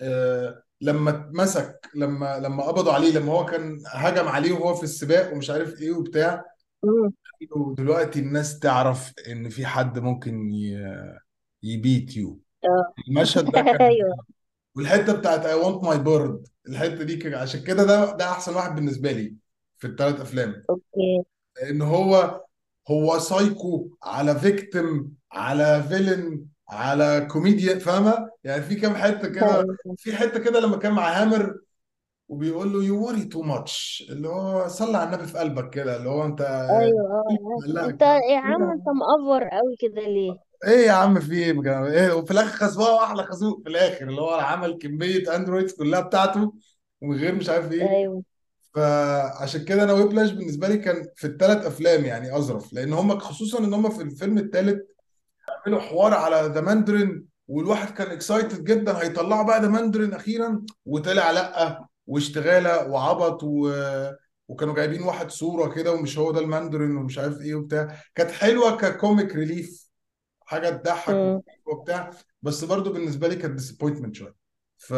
آه 0.00 0.62
لما 0.80 1.10
اتمسك 1.10 1.88
لما 1.94 2.38
لما 2.38 2.62
قبضوا 2.64 2.92
عليه 2.92 3.12
لما 3.18 3.32
هو 3.32 3.44
كان 3.46 3.78
هجم 3.86 4.28
عليه 4.28 4.52
وهو 4.52 4.74
في 4.74 4.82
السباق 4.82 5.32
ومش 5.32 5.50
عارف 5.50 5.80
إيه 5.80 5.92
وبتاع. 5.92 6.44
ودلوقتي 7.56 8.18
الناس 8.20 8.58
تعرف 8.58 9.12
إن 9.28 9.48
في 9.48 9.66
حد 9.66 9.98
ممكن 9.98 10.50
ي 11.62 11.73
beat 11.73 12.16
you 12.16 12.40
آه. 12.64 12.94
المشهد 13.08 13.44
ده 13.44 13.50
كان 13.50 13.76
أيوه. 13.90 14.16
والحتة 14.76 15.12
بتاعت 15.12 15.46
I 15.46 15.64
want 15.64 15.86
my 15.86 15.98
bird 16.06 16.50
الحتة 16.68 17.04
دي 17.04 17.16
كان- 17.16 17.34
عشان 17.34 17.62
كده 17.62 17.84
ده 17.84 18.16
ده 18.16 18.30
أحسن 18.30 18.54
واحد 18.54 18.74
بالنسبة 18.74 19.12
لي. 19.12 19.34
في 19.80 19.86
الثلاث 19.86 20.20
أفلام. 20.20 20.64
okay. 20.70 21.22
ان 21.70 21.82
هو 21.82 22.40
هو 22.90 23.18
سايكو 23.18 23.90
على 24.02 24.34
victim 24.34 25.14
على 25.32 25.82
villain 25.88 26.46
على 26.68 27.28
كوميديا 27.30 27.78
فاهمة؟ 27.78 28.30
يعني 28.44 28.62
في 28.62 28.74
كام 28.74 28.94
حتة 28.94 29.28
كده 29.28 29.66
في 29.98 30.16
حتة 30.16 30.40
كده 30.40 30.60
لما 30.60 30.76
كان 30.76 30.92
مع 30.92 31.22
هامر 31.22 31.56
وبيقول 32.28 32.72
له 32.72 32.84
you 32.84 33.06
worry 33.06 33.24
too 33.24 33.42
much 33.42 34.06
اللي 34.10 34.28
هو 34.28 34.68
صلي 34.68 34.96
على 34.98 35.08
النبي 35.08 35.26
في 35.26 35.38
قلبك 35.38 35.70
كده 35.70 35.96
اللي 35.96 36.08
هو 36.08 36.24
أنت 36.24 36.40
أيوه 36.40 37.00
آه 37.00 37.66
لا 37.66 37.84
أنت 37.86 38.02
يا 38.02 38.38
عم 38.38 38.70
أنت 38.70 38.84
مأفور 38.88 39.48
قوي 39.48 39.76
كده 39.78 40.02
ليه؟ 40.02 40.36
إيه 40.66 40.86
يا 40.86 40.92
عم 40.92 41.20
في 41.20 41.32
إيه؟ 41.32 41.52
بجد؟ 41.52 41.66
إيه 41.92 42.12
وفي 42.12 42.30
الآخر 42.30 42.66
خزوها 42.66 42.90
وأحلى 42.90 43.22
خازوق 43.22 43.62
في 43.62 43.68
الآخر 43.68 44.08
اللي 44.08 44.20
هو 44.20 44.30
عمل 44.30 44.78
كمية 44.78 45.36
androids 45.36 45.72
كلها 45.72 46.00
بتاعته 46.00 46.52
ومن 47.00 47.16
غير 47.18 47.34
مش 47.34 47.48
عارف 47.48 47.72
إيه. 47.72 47.90
أيوه. 47.90 48.22
فعشان 48.74 49.64
كده 49.64 49.82
أنا 49.82 49.92
Whiplash 49.92 50.30
بالنسبة 50.30 50.68
لي 50.68 50.76
كان 50.78 51.06
في 51.16 51.26
الثلاث 51.26 51.66
أفلام 51.66 52.04
يعني 52.04 52.36
أظرف 52.36 52.72
لأن 52.72 52.92
هم 52.92 53.18
خصوصا 53.18 53.58
إن 53.58 53.74
هم 53.74 53.90
في 53.90 54.02
الفيلم 54.02 54.38
الثالث 54.38 54.80
عملوا 55.66 55.80
حوار 55.80 56.14
على 56.14 56.50
the 56.54 56.60
Mandarin 56.60 57.24
والواحد 57.48 57.94
كان 57.94 58.10
excited 58.10 58.64
جدا 58.64 59.02
هيطلعوا 59.02 59.42
بقى 59.42 59.60
the 59.62 59.68
Mandarin 59.68 60.14
أخيرا 60.14 60.62
وطلع 60.86 61.30
لأ 61.30 61.84
واشتغالة 62.06 62.88
وعبط 62.88 63.42
و... 63.44 63.72
وكانوا 64.48 64.74
جايبين 64.74 65.02
واحد 65.02 65.30
صورة 65.30 65.74
كده 65.74 65.92
ومش 65.92 66.18
هو 66.18 66.32
ده 66.32 66.40
الماندرين 66.40 66.96
ومش 66.96 67.18
عارف 67.18 67.40
إيه 67.40 67.54
وبتاع 67.54 67.96
كانت 68.14 68.30
حلوة 68.30 68.76
ك 68.76 68.86
comic 68.86 69.34
relief 69.34 69.88
حاجة 70.46 70.70
تضحك. 70.70 71.14
وبتاع 71.66 72.10
بس 72.42 72.64
برضو 72.64 72.92
بالنسبة 72.92 73.28
لي 73.28 73.36
كانت 73.36 73.54
disappointment 73.54 74.14
شوية 74.14 74.34
ف 74.78 74.94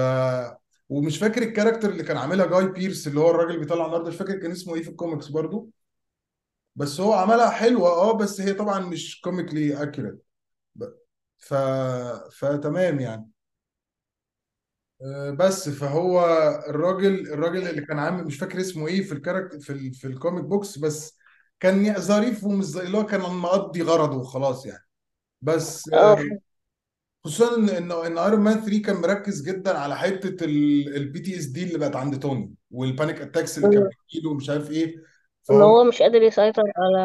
ومش 0.92 1.18
فاكر 1.18 1.42
ال 1.42 1.47
character 1.47 1.90
اللي 1.90 2.02
كان 2.04 2.16
عاملها 2.16 2.46
جاي 2.46 2.66
بيرس 2.72 3.06
اللي 3.08 3.20
هو 3.20 3.30
الراجل 3.30 3.58
بيطلع 3.60 3.84
نار 3.86 3.97
ده 3.97 4.08
مش 4.10 4.16
فاكر 4.16 4.38
كان 4.38 4.50
اسمه 4.50 4.74
إيه 4.74 4.82
في 4.82 4.90
الكوميكس 4.90 5.28
برضو 5.28 5.70
بس 6.76 7.00
هو 7.00 7.12
عملها 7.12 7.50
حلوة 7.50 7.88
آه 7.90 8.12
بس 8.18 8.40
هي 8.40 8.52
طبعا 8.54 8.80
مش 8.80 9.20
comically 9.20 9.82
accurate 9.82 10.22
ف 11.38 11.54
فتمام 12.38 13.00
يعني. 13.00 13.30
آه، 15.02 15.30
بس 15.30 15.68
فهو 15.68 16.20
الراجل 16.68 17.20
الراجل 17.32 17.68
اللي 17.68 17.82
كان 17.86 17.98
عامل 17.98 18.24
مش 18.24 18.36
فاكر 18.38 18.60
اسمه 18.60 18.86
إيه 18.88 19.02
في 19.02 19.12
ال 19.12 19.17
character 19.17 19.60
في 19.60 19.70
ال... 19.72 19.94
في 19.94 20.06
ال 20.06 20.13
comic 20.13 20.44
books 20.44 20.78
بس 20.78 21.18
كان 21.60 21.94
ظريف 22.00 22.44
ومش 22.44 22.76
اللي 22.76 22.98
هو 22.98 23.06
كان 23.06 23.20
مقضي 23.20 23.82
غرضه 23.82 24.16
وخلاص 24.16 24.66
يعني. 24.66 24.84
بس 25.42 25.90
آه. 25.94 26.16
خصوصا 27.24 27.56
ان 27.56 27.68
ان 27.68 27.92
إن 27.92 28.18
Iron 28.18 28.40
Man 28.40 28.60
3 28.60 28.82
كان 28.82 28.96
مركز 28.96 29.42
جدا 29.42 29.78
على 29.78 29.96
حتة 29.96 30.44
ال 30.44 31.20
PTSD 31.20 31.64
اللي 31.64 31.78
بقت 31.78 31.96
عند 31.96 32.18
توني 32.18 32.54
وال 32.70 32.85
panic 32.85 33.20
attacks 33.20 33.58
اللي 33.58 33.70
كان. 33.70 33.88
بيجيله 34.12 34.30
ومش 34.30 34.50
عارف 34.50 34.70
إيه. 34.70 34.84
إن 34.94 35.02
فهو 35.44 35.62
هو 35.78 35.84
مش 35.84 36.02
قادر 36.02 36.22
يسيطر 36.22 36.62
على 36.76 37.00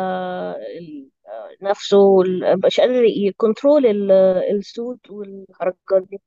ال- 0.80 1.10
نفسه 1.62 1.98
وال- 1.98 2.62
مش 2.66 2.80
قادر 2.80 3.04
ي 3.04 3.14
control 3.14 3.86
ال- 3.86 4.12
ال 4.58 4.68
suit 4.68 5.10
والحركات 5.10 6.04
دي. 6.12 6.22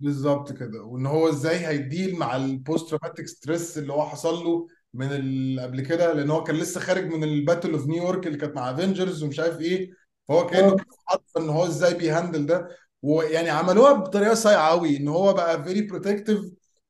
بالظبط 0.00 0.52
كده. 0.52 0.82
وإن 0.82 1.06
هو 1.06 1.28
إزاي 1.28 1.56
هي 1.66 1.83
deal 1.83 2.16
مع 2.18 2.36
ال 2.36 2.90
post-traumatic 2.90 3.26
stress 3.26 3.78
اللي 3.78 3.92
هو 3.92 4.02
حصل 4.06 4.34
له 4.44 4.66
من 4.94 5.06
ال- 5.12 5.60
قبل 5.60 5.80
كده 5.80 6.12
لأن 6.12 6.30
هو 6.30 6.42
كان 6.44 6.56
لسه 6.56 6.80
خارج 6.80 7.04
من 7.14 7.24
ال 7.24 7.31
battle 7.31 7.72
of 7.72 7.86
New 7.86 8.03
York 8.03 8.26
اللي 8.26 8.38
كانت 8.38 8.56
مع 8.56 8.70
Avengers 8.70 9.22
ومش 9.22 9.40
عارف 9.40 9.60
إيه. 9.60 9.90
فهو 10.28 10.46
كأنه 10.46 10.66
آه 10.72 10.76
كان 10.76 10.86
حاطط 11.06 11.36
إن 11.38 11.48
هو 11.48 11.66
إزاي 11.66 11.94
بي 11.94 12.07
handle 12.07 12.46
ده. 12.46 12.68
ويعني 13.02 13.50
عملوها 13.50 13.92
بطريقة 13.92 14.34
صايعه 14.34 14.68
قوي 14.70 14.96
إن 14.96 15.08
هو 15.08 15.32
بقى 15.34 15.64
very 15.64 15.82
protective 15.82 16.40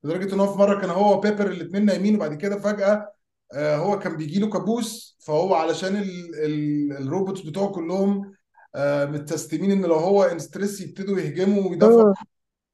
لدرجة 0.03 0.33
إن 0.33 0.39
هو 0.39 0.53
في 0.53 0.59
مرة 0.59 0.81
كان 0.81 0.89
هو 0.89 1.17
وبيبر 1.17 1.47
الاثنين 1.47 1.85
نايمين 1.85 2.15
وبعد 2.15 2.33
كده 2.33 2.59
فجأة 2.59 3.11
آه، 3.53 3.75
هو 3.77 3.99
كان 3.99 4.17
بيجي 4.17 4.39
له 4.39 4.49
كابوس 4.49 5.17
فهو 5.21 5.53
علشان 5.55 5.95
ال 5.97 6.35
ال 6.45 6.91
ال 6.97 7.03
robots 7.03 7.41
بتوعه 7.41 7.69
كلهم 7.71 8.33
آه، 8.75 9.05
متسيستمين 9.05 9.71
إن 9.71 9.81
لو 9.85 9.95
هو 9.95 10.23
in 10.23 10.39
stress 10.39 10.81
يبتدوا 10.81 11.19
يهجموا 11.19 11.69
ويدافعوا. 11.69 12.13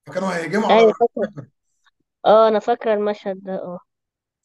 فكانوا 0.05 0.35
هيهجموا 0.35 0.67
على 0.67 0.79
أيوه 0.79 0.93
فاكرة. 0.93 1.47
آه 2.25 2.47
أنا 2.47 2.59
فاكرة 2.59 2.93
المشهد 2.93 3.43
ده 3.43 3.53
آه. 3.53 3.79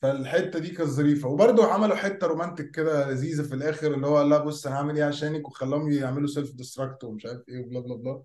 فالحتة 0.03 0.59
دي 0.59 0.69
كانت 0.71 0.89
ظريفة. 0.91 1.29
وبرضه 1.29 1.73
عملوا 1.73 1.97
حتة 1.97 2.27
romantic 2.27 2.71
كده 2.71 3.11
لذيذة 3.11 3.43
في 3.43 3.55
الآخر 3.55 3.95
اللي 3.95 4.07
هو 4.07 4.23
لا 4.23 4.39
بص 4.39 4.67
أنا 4.67 4.77
هعمل 4.77 4.97
إيه 4.97 5.05
عشانك؟ 5.05 5.49
وخلاهم 5.49 5.91
يعملوا 5.91 6.29
self 6.29 6.53
destruct 6.53 7.05
ومش 7.05 7.27
عارف 7.27 7.43
إيه 7.49 7.59
و 7.61 7.65
blah 7.65 7.81
blah 7.81 7.95
blah. 7.97 8.23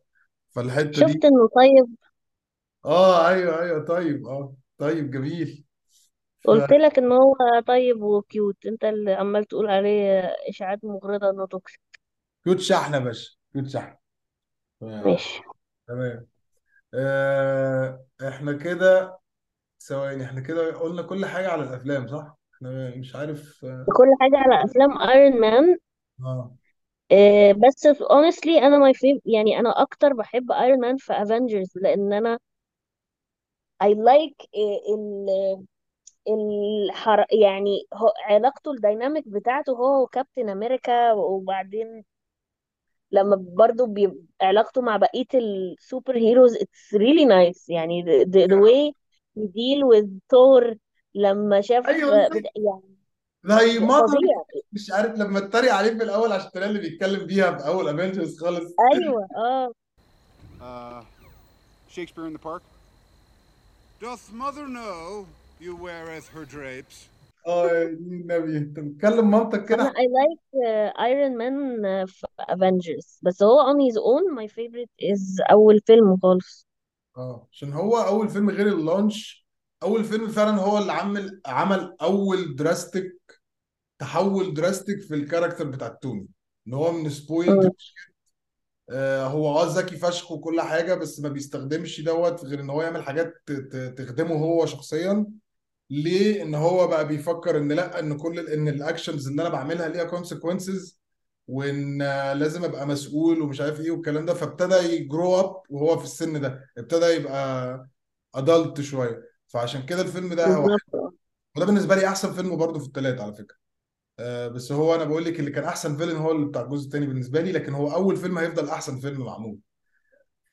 فالحتة 0.56 1.02
شفت 1.02 1.04
دي 1.04 1.26
إنه 1.26 1.48
طيب؟ 1.56 1.96
آه 2.86 3.28
أيوه 3.30 3.62
أيوه 3.62 3.86
طيب 3.86 4.28
آه 4.28 4.56
طيب 4.78 5.12
جميل. 5.12 5.66
قلت 6.48 6.72
لك 6.74 6.98
إن 7.00 7.12
هو 7.12 7.36
طيب 7.68 8.02
و 8.04 8.16
cute 8.16 8.66
أنت 8.66 8.84
اللي 8.84 9.14
عمال 9.14 9.46
تقول 9.46 9.68
عليه 9.70 10.20
إشاعات 10.50 10.86
مغرضة 10.86 11.30
إنه 11.30 11.46
toxic 11.48 11.82
ف 12.42 12.45
cute 12.45 12.60
شحنة 12.60 12.98
يا 12.98 13.04
باشا 13.04 13.32
cute 13.54 13.68
شحنة. 13.68 13.98
آه، 14.84 15.04
ماشي. 15.06 15.42
تمام. 15.88 16.28
آه 16.96 18.06
إحنا 18.30 18.54
كده 18.54 19.20
ثواني 19.80 20.26
إحنا 20.26 20.42
كده 20.42 20.78
قلنا 20.78 21.02
كل 21.02 21.26
حاجة 21.26 21.50
على 21.50 21.64
الأفلام 21.64 22.08
صح؟ 22.08 22.38
إحنا 22.56 22.96
مش 22.98 23.16
عارف 23.16 23.66
آه. 23.66 23.86
كل 23.98 24.08
حاجة 24.22 24.38
على 24.38 24.64
أفلام 24.66 24.98
Iron 25.02 25.42
Man 25.42 25.78
آه. 26.20 26.56
آه، 27.14 27.52
بس 27.52 27.88
honestly 27.88 28.64
أنا 28.64 28.78
my 28.78 28.94
fave 28.94 29.22
يعني 29.26 29.60
أنا 29.60 29.82
أكتر 29.82 30.14
بحب 30.14 30.52
Iron 30.52 30.80
Man 30.80 30.98
في 30.98 31.14
Avengers 31.14 31.72
لأن 31.76 32.14
أنا 32.14 32.40
I 33.84 33.88
like 33.88 34.48
آه، 34.56 34.94
ال 34.96 35.66
الحر 36.28 37.26
يعني 37.32 37.88
هو 37.94 38.14
علاقته 38.26 38.72
ال 38.72 38.79
dynamic 38.79 39.28
بتاعته 39.28 39.74
هو 39.74 40.04
وكابتن 40.04 40.50
أمريكا 40.50 41.12
وبعدين 41.14 42.04
لما 43.12 43.36
برضو 43.36 43.86
بي... 43.86 44.14
علاقته 44.42 44.82
مع 44.82 44.98
بقية 44.98 45.28
ال 45.34 46.18
superheroes 46.18 46.58
it's 46.58 46.98
really 46.98 47.26
nice 47.26 47.70
يعني 47.70 48.04
the, 48.04 48.26
the, 48.26 48.48
the 48.48 48.58
way 48.58 48.94
he 49.36 49.48
deal 49.48 49.88
with 49.88 50.10
Thor 50.30 50.78
لما 51.16 51.62
شاف 51.62 51.88
أيوه. 51.88 52.18
يعني 52.56 52.93
زي 53.46 53.80
ماذر 53.80 54.08
فظيع. 54.08 54.44
مش 54.72 54.92
عارف 54.92 55.16
لما 55.16 55.40
اتريق 55.40 55.74
عليه 55.74 55.90
في 55.98 56.04
الأول 56.04 56.32
عشان 56.32 56.52
تلاقي 56.52 56.70
اللي 56.70 56.80
بيتكلم 56.80 57.26
بيها 57.26 57.58
في 57.58 57.68
أول 57.68 57.88
افنجرز 57.90 58.40
خالص. 58.40 58.74
أيوه 58.94 59.28
آه. 59.38 59.72
Uh, 60.62 61.04
Shakespeare 61.96 62.28
in 62.28 62.34
the 62.34 62.44
Park? 62.50 62.64
Doth 64.02 64.32
mother 64.34 64.68
know 64.68 65.26
you 65.60 65.76
weareth 65.76 66.28
her 66.36 66.46
drapes? 66.46 67.10
آه 67.48 67.68
يا 67.68 67.84
دين 67.84 68.22
النبي 68.22 68.58
انت 68.58 69.06
منطق 69.06 69.56
أنا 69.56 69.66
كده 69.66 69.90
I 69.90 70.04
like 70.04 70.66
ايرون 71.00 71.38
مان 71.38 72.06
في 72.06 72.28
Avengers. 72.42 73.20
بس 73.22 73.44
هو 73.44 73.74
on 73.74 73.78
his 73.92 73.98
own 73.98 74.36
my 74.40 74.48
favorite 74.54 74.92
is 75.02 75.52
أول 75.52 75.82
فيلم 75.86 76.18
خالص. 76.18 76.68
آه 77.18 77.48
عشان 77.52 77.74
هو 77.74 77.98
أول 77.98 78.30
فيلم 78.30 78.50
غير 78.50 78.68
اللانش 78.68 79.43
أول 79.84 80.04
فيلم 80.04 80.28
فعلا 80.28 80.62
هو 80.62 80.78
اللي 80.78 80.92
عمل 80.94 81.42
عمل 81.46 81.96
أول 82.02 82.56
drastic 82.56 83.14
تحول 84.00 84.54
drastic 84.54 85.02
في 85.02 85.16
ال 85.16 85.21
character 85.21 85.68
بتاع 85.68 85.88
توني. 85.88 86.28
إن 86.68 86.74
هو 86.74 86.92
من 86.92 87.10
spoiled. 87.10 87.72
آه 88.90 89.28
هو 89.28 89.60
آه 89.60 89.78
ذكي 89.78 89.96
فشخ 89.98 90.32
وكل 90.32 90.62
حاجة 90.62 90.94
بس 90.94 91.20
ما 91.20 91.30
بيستخدمش 91.30 92.02
دوت 92.02 92.46
غير 92.46 92.60
إن 92.60 92.70
هو 92.70 92.82
يعمل 92.82 93.04
حاجات 93.04 93.34
تخدمه 93.98 94.36
هو 94.36 94.66
شخصيا. 94.66 95.26
ليه؟ 95.90 96.42
إن 96.44 96.56
هو 96.56 96.88
بقى 96.88 97.08
بيفكر 97.08 97.58
إن 97.58 97.72
لأ 97.72 98.00
إن 98.00 98.18
كل 98.18 98.40
إن 98.40 98.68
ال 98.68 98.75
actions 98.75 99.28
اللي 99.28 99.42
أنا 99.42 99.50
بعملها 99.50 99.88
ليها 99.90 100.04
consequences 100.04 101.00
وإن 101.48 101.98
لازم 102.34 102.64
أبقى 102.64 102.88
مسؤول 102.88 103.42
ومش 103.42 103.62
عارف 103.62 103.80
إيه 103.80 103.92
والكلام 103.92 104.26
ده. 104.26 104.34
فابتدى 104.34 104.76
ي 104.76 104.89
grow 104.89 105.40
up 105.40 105.56
وهو 105.70 105.98
في 105.98 106.04
السن 106.04 106.42
ده. 106.42 106.70
ابتدى 106.78 107.06
يبقى 107.06 107.88
adult 108.36 108.82
شوية. 108.82 109.33
فعشان 109.54 109.86
كده 109.86 110.02
الفيلم 110.02 110.34
ده 110.34 110.56
هو 110.56 110.68
بالظبط. 110.68 111.14
وده 111.58 111.66
بالنسبة 111.66 111.96
لي 111.96 112.08
أحسن 112.08 112.34
فيلم 112.34 112.58
برضه 112.58 112.80
في 112.80 112.86
الثلاثه 112.88 113.24
على 113.24 113.34
فكرة. 113.34 113.58
آه 114.20 114.48
بس 114.48 114.72
هو 114.72 114.96
أنا 114.96 115.04
بقول 115.06 115.26
لك 115.26 115.40
اللي 115.40 115.52
كان 115.52 115.64
أحسن 115.64 115.98
فيلم 115.98 116.18
هو 116.18 116.32
اللي 116.32 116.46
بتاع 116.48 116.62
الجزء 116.62 116.86
الثاني 116.88 117.08
بالنسبة 117.08 117.42
لي 117.42 117.52
لكن 117.52 117.74
هو 117.74 117.94
أول 117.96 118.18
فيلم 118.18 118.38
هيفضل 118.38 118.70
أحسن 118.70 119.00
فيلم 119.00 119.22
معمول. 119.26 119.60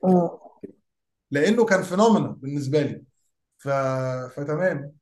مم. 0.03 0.29
لأنه 1.31 1.65
كان 1.65 1.83
phenomenal 1.83 2.33
بالنسبة 2.33 2.83
لي. 2.83 3.05
ف... 3.59 3.69
فتمام. 4.37 4.93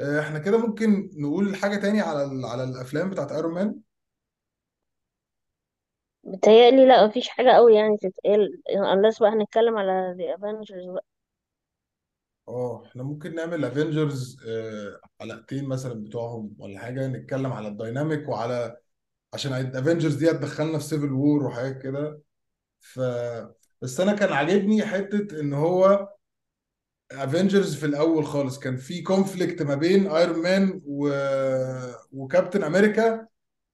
آه، 0.00 0.20
إحنا 0.20 0.38
كده 0.38 0.58
ممكن 0.58 1.10
نقول 1.16 1.56
حاجة 1.56 1.76
تاني 1.76 2.00
على 2.00 2.24
ال... 2.24 2.44
على 2.46 2.64
الأفلام 2.64 3.10
بتاعت 3.10 3.32
Iron 3.32 3.54
Man 3.54 3.80
بتهيألي 6.24 6.86
لا 6.86 7.06
مفيش 7.06 7.28
حاجة 7.28 7.50
قوي 7.50 7.74
يعني 7.74 7.96
تتقال 7.96 8.62
unless 8.70 9.20
بقى 9.20 9.30
هنتكلم 9.30 9.78
على 9.78 10.16
The 10.18 10.38
Avengers 10.38 10.90
بقى. 10.94 11.04
آه 12.48 12.82
إحنا 12.86 13.02
ممكن 13.02 13.34
نعمل 13.34 13.64
Avengers 13.64 14.36
حلقتين 15.20 15.64
مثلا 15.68 16.04
بتوعهم 16.04 16.54
ولا 16.58 16.78
حاجة 16.80 17.06
نتكلم 17.06 17.52
على 17.52 17.68
ال 17.68 17.76
dynamic 17.76 18.28
وعلى 18.28 18.76
عشان 19.34 19.52
ال 19.54 19.61
Avengers 19.61 20.14
دي 20.14 20.30
هتدخلنا 20.30 20.78
في 20.78 20.84
Civil 20.84 21.12
War 21.12 21.44
وحاجات 21.46 21.82
كده. 21.82 22.20
ف 22.80 23.00
بس 23.82 24.00
أنا 24.00 24.12
كان 24.14 24.32
عاجبني 24.32 24.82
حتة 24.86 25.40
إن 25.40 25.52
هو 25.54 26.08
Avengers 27.12 27.74
في 27.76 27.86
الأول 27.86 28.26
خالص. 28.26 28.58
كان 28.58 28.76
في 28.76 29.02
conflict 29.02 29.62
ما 29.62 29.74
بين 29.74 30.06
Iron 30.06 30.42
Man 30.42 30.80
و... 30.86 31.08
وكابتن 32.12 32.64
أمريكا 32.64 33.26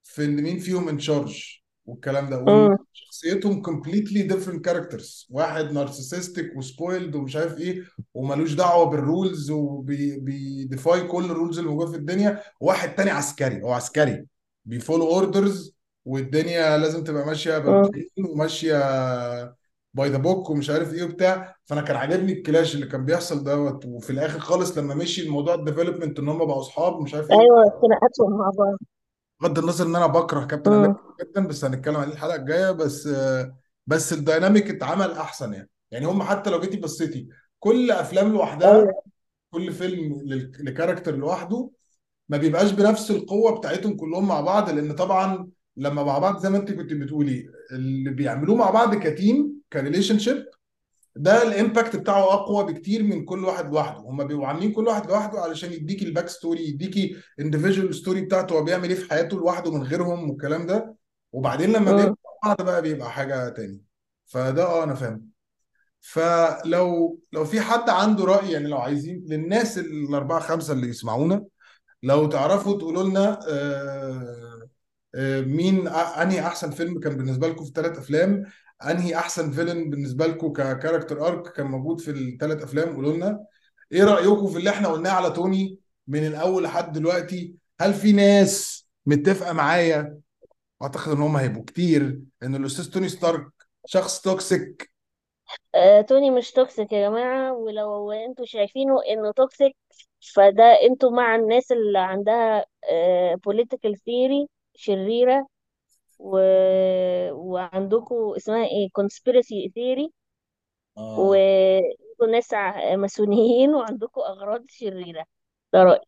في 0.04 0.24
إن 0.24 0.42
مين 0.42 0.58
فيهم 0.58 0.88
in 0.88 0.98
charge 1.00 1.58
والكلام 1.88 2.30
ده. 2.30 2.38
وان 2.38 2.48
امم 2.48 2.76
شخصيتهم 2.92 3.62
completely 3.62 4.22
different 4.22 4.64
characters 4.64 5.28
واحد 5.30 5.72
narcissistic 5.72 6.52
و 6.56 6.63
spoiled 6.64 7.14
ومش 7.14 7.36
عارف 7.36 7.58
إيه 7.58 7.82
وملوش 8.14 8.54
دعوة 8.54 8.84
بال 8.84 9.03
rules 9.03 9.50
وبي 9.50 10.15
defy 10.15 11.00
كل 11.06 11.24
ال 11.24 11.30
rules 11.30 11.58
اللي 11.58 11.70
موجودة 11.70 11.90
في 11.90 11.96
الدنيا. 11.96 12.42
وواحد 12.60 12.94
تاني 12.94 13.10
عسكري 13.10 13.62
هو 13.62 13.72
عسكري. 13.72 14.26
بي 14.64 14.75
follow 14.75 15.08
orders 15.08 15.74
والدنيا 16.04 16.78
لازم 16.78 17.04
تبقى 17.04 17.26
ماشية 17.26 17.56
امم 17.56 17.64
بروتين 17.64 18.24
وماشية 18.30 18.78
by 19.94 20.08
the 20.10 20.18
book 20.18 20.50
ومش 20.50 20.70
عارف 20.70 20.94
إيه 20.94 21.02
وبتاع. 21.02 21.56
فأنا 21.64 21.80
كان 21.80 21.96
عاجبني 21.96 22.32
ال 22.32 22.39
clash 22.39 22.74
اللي 22.74 22.86
كان 22.86 23.04
بيحصل 23.04 23.44
دوت. 23.44 23.86
وفي 23.86 24.10
الآخر 24.10 24.38
خالص 24.38 24.78
لما 24.78 24.94
مشي 24.94 25.22
الموضوع 25.22 25.54
ال 25.54 25.60
development 25.60 26.18
إن 26.18 26.28
هم 26.28 26.38
بقوا 26.38 26.60
أصحاب 26.60 26.94
ومش 26.96 27.14
عارف 27.14 27.30
إيه. 27.30 27.40
أيوه 27.40 27.80
خناقاتهم 27.82 28.38
مع 28.38 28.50
بعض. 28.58 28.78
بغض 29.40 29.58
النظر 29.58 29.86
إن 29.86 29.96
أنا 29.96 30.06
بكره 30.06 30.44
كابتن 30.44 30.72
امم 30.72 30.84
أمريكا 30.84 31.24
جدا 31.24 31.46
بس 31.46 31.64
هنتكلم 31.64 31.96
عليه 31.96 32.12
الحلقة 32.12 32.34
الجاية. 32.36 32.70
بس 32.70 33.08
بس 33.86 34.12
ال 34.12 34.19
dynamic 34.20 34.70
اتعمل 34.70 35.10
أحسن 35.12 35.52
يعني. 35.52 35.70
يعني 35.90 36.06
هم 36.06 36.22
حتى 36.22 36.50
لو 36.50 36.60
جيتي 36.60 36.76
بصيتي 36.76 37.28
كل 37.58 37.90
أفلام 37.90 38.32
لوحدها 38.32 38.72
أيوه. 38.76 39.02
كل 39.50 39.72
فيلم 39.72 40.20
لل- 40.24 40.52
ل 40.60 40.66
character 40.66 41.16
لوحده 41.16 41.70
ما 42.28 42.36
بيبقاش 42.36 42.72
بنفس 42.72 43.10
القوة 43.10 43.58
بتاعتهم 43.58 43.96
كلهم 43.96 44.28
مع 44.28 44.40
بعض. 44.40 44.70
لأن 44.70 44.92
طبعا 44.92 45.48
لما 45.76 46.02
مع 46.02 46.18
بعض 46.18 46.38
زي 46.38 46.50
ما 46.50 46.58
أنت 46.58 46.72
كنت 46.72 46.92
بتقولي 46.92 47.46
اللي 47.72 48.10
بيعملوه 48.10 48.56
مع 48.56 48.70
بعض 48.70 48.94
ك 48.94 49.08
team 49.08 49.60
ك 49.72 50.18
relationship 50.18 50.44
ده 51.20 51.42
ال 51.42 51.50
impact 51.50 51.96
بتاعه 51.96 52.32
أقوى 52.34 52.64
بكتير 52.72 53.02
من 53.02 53.24
كل 53.24 53.44
واحد 53.44 53.70
لوحده. 53.72 54.00
هم 54.00 54.26
بيبقوا 54.26 54.46
عاملين 54.46 54.72
كل 54.72 54.86
واحد 54.86 55.06
لوحده 55.10 55.40
علشان 55.40 55.72
يديكي 55.72 56.04
ال 56.04 56.09
back 56.09 56.28
story 56.28 56.68
يديكي 56.68 57.16
individual 57.40 57.94
story 57.94 58.20
بتاعته 58.20 58.52
هو 58.52 58.64
بيعمل 58.64 58.88
إيه 58.88 58.96
في 58.96 59.10
حياته 59.10 59.36
لوحده 59.36 59.72
من 59.72 59.82
غيرهم 59.82 60.30
والكلام 60.30 60.66
ده. 60.66 60.94
وبعدين 61.32 61.72
لما 61.72 61.92
بيبقوا 61.96 62.16
مع 62.44 62.48
بعض 62.54 62.62
بقى 62.62 62.82
بيبقى 62.82 63.10
حاجة 63.10 63.48
تاني. 63.48 63.82
فده 64.26 64.64
آه 64.64 64.84
أنا 64.84 64.94
فاهم. 64.94 65.28
فلو 66.00 67.20
لو 67.32 67.44
في 67.44 67.60
حد 67.60 67.90
عنده 67.90 68.24
رأي 68.24 68.52
يعني 68.52 68.68
لو 68.68 68.78
عايزين 68.78 69.24
للناس 69.28 69.78
الأربعة 69.78 70.40
خمسة 70.40 70.72
اللي 70.72 70.88
يسمعونا 70.88 71.44
لو 72.02 72.26
تعرفوا 72.26 72.78
تقولوا 72.78 73.02
لنا 73.04 73.38
آه، 73.48 74.68
آه، 75.14 75.40
مين 75.40 75.88
أنهي 75.88 76.40
أحسن 76.40 76.70
فيلم 76.70 77.00
كان 77.00 77.16
بالنسبة 77.16 77.48
لكم 77.48 77.62
في 77.64 77.68
الثلاث 77.68 77.98
أفلام 77.98 78.44
انهي 78.82 79.16
احسن 79.16 79.50
فيلم 79.50 79.90
بالنسبة 79.90 80.26
لكم 80.26 80.52
ككاركتر 80.52 81.26
ارك 81.26 81.52
كان 81.52 81.66
موجود 81.66 82.00
في 82.00 82.10
الثلاث 82.10 82.62
افلام؟ 82.62 82.94
قولوا 82.94 83.12
لنا. 83.16 83.44
إيه 83.92 84.04
رايكم 84.04 84.46
في 84.46 84.58
اللي 84.58 84.70
إحنا 84.70 84.88
قلناه 84.88 85.10
على 85.10 85.30
توني 85.30 85.78
من 86.06 86.26
الأول 86.26 86.62
لحد 86.64 86.92
دلوقتي؟ 86.92 87.54
هل 87.80 87.94
في 87.94 88.12
ناس 88.12 88.86
متفقه 89.06 89.52
معايا؟ 89.52 90.18
اعتقد 90.82 91.12
ان 91.12 91.18
هم 91.20 91.36
هيبقوا 91.36 91.64
كتير 91.64 92.20
ان 92.42 92.54
الأستاذ 92.54 92.90
توني 92.90 93.08
ستارك 93.08 93.46
شخص 93.86 94.20
toxic 94.20 94.90
آه، 95.74 96.00
توني 96.00 96.30
مش 96.30 96.52
toxic 96.52 96.92
يا 96.92 97.08
جماعة 97.08 97.52
ولو 97.52 98.12
أنتوا 98.12 98.44
شايفينه 98.44 99.00
إنه 99.10 99.32
toxic 99.32 99.76
فده 100.34 100.64
أنتوا 100.82 101.10
مع 101.10 101.34
الناس 101.36 101.72
اللي 101.72 101.98
عندها 101.98 102.64
آه، 102.90 103.34
political 103.34 103.92
theory 103.92 104.46
شريرة. 104.74 105.46
و... 106.18 106.38
وعندكم 107.32 108.16
اسمها 108.36 108.64
إيه 108.66 108.88
conspiracy 109.00 109.70
theory 109.70 110.10
آه. 110.96 111.44
وانتوا 112.12 112.26
ناس 112.32 112.54
ع- 112.54 112.96
ماسونيين 112.96 113.74
وعندكم 113.74 114.20
أغراض 114.20 114.64
شريرة. 114.68 115.24
ده 115.72 115.82
رأيي. 115.82 116.00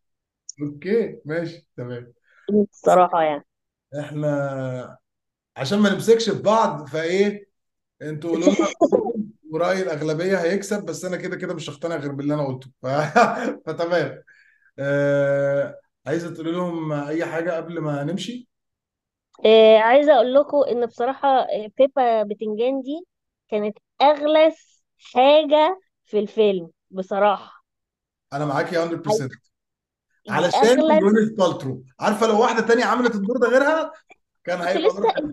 أوكي 0.61 1.21
ماشي 1.25 1.67
تمام. 1.77 2.13
الصراحة 2.49 3.21
يعني. 3.23 3.45
إحنا 3.99 4.97
عشان 5.57 5.79
ما 5.79 5.89
نمسكش 5.93 6.29
في 6.29 6.41
بعض 6.41 6.87
فإيه 6.89 7.49
أنتوا 8.01 8.29
قولوا 8.31 8.47
لنا 8.49 8.57
رأيكم، 8.83 9.23
ورأي 9.51 9.83
الأغلبية 9.83 10.37
هيكسب 10.43 10.85
بس 10.85 11.05
أنا 11.05 11.17
كده 11.17 11.37
كده 11.37 11.55
مش 11.55 11.71
هقتنع 11.71 11.97
غير 11.97 12.13
باللي 12.13 12.33
أنا 12.35 12.45
قلته. 12.47 12.71
ف... 12.83 12.87
فتمام. 13.67 14.23
آه... 14.79 15.81
عايزة 16.07 16.35
تقولي 16.35 16.51
لهم 16.53 16.93
أي 16.93 17.25
حاجة 17.27 17.51
قبل 17.57 17.79
ما 17.81 18.05
نمشي؟ 18.05 18.49
آه، 19.45 19.77
عايزة 19.77 20.13
أقول 20.15 20.33
لكم 20.33 20.57
إن 20.63 20.85
بصراحة 20.85 21.27
آه، 21.39 21.71
بيبا 21.77 22.23
بتنجان 22.23 22.81
دي 22.81 23.05
كانت 23.49 23.77
اغلس 24.01 24.83
حاجة 25.13 25.79
في 26.05 26.19
الفيلم 26.19 26.69
بصراحة. 26.91 27.63
أنا 28.33 28.45
معاكي 28.45 28.77
100% 28.77 29.27
دي 29.27 29.35
علشان 30.29 30.61
اغلس 30.61 30.99
جوينث 31.01 31.29
بالترو 31.37 31.83
عارفة 31.99 32.27
لو 32.27 32.41
واحدة 32.41 32.67
تانية 32.67 32.85
عملت 32.85 33.15
الدور 33.15 33.37
ده 33.37 33.47
غيرها 33.47 33.91
كان 34.43 34.57
كنت 34.57 34.67
هيبقى 34.67 34.87
لسه 34.89 35.01
دور 35.01 35.11
حلو 35.11 35.27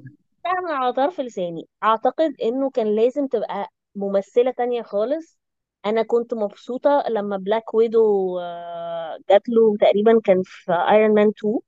من 0.65 0.71
على 0.73 0.93
طرف 0.93 1.21
لساني. 1.21 1.69
أعتقد 1.85 2.35
إنه 2.43 2.71
كان 2.71 2.87
لازم 2.97 3.27
تبقى 3.27 3.69
ممثلة 3.95 4.51
تانية 4.51 4.83
خالص. 4.83 5.39
أنا 5.87 6.03
كنت 6.03 6.35
مبسوطة 6.35 7.05
لما 7.09 7.37
Black 7.37 7.75
Widow 7.75 8.39
آه، 8.41 9.19
جات 9.31 9.49
له 9.49 9.77
تقريبا 9.81 10.21
كان 10.25 10.43
في 10.45 10.73
Iron 10.73 11.15
Man 11.15 11.29
2 11.29 11.59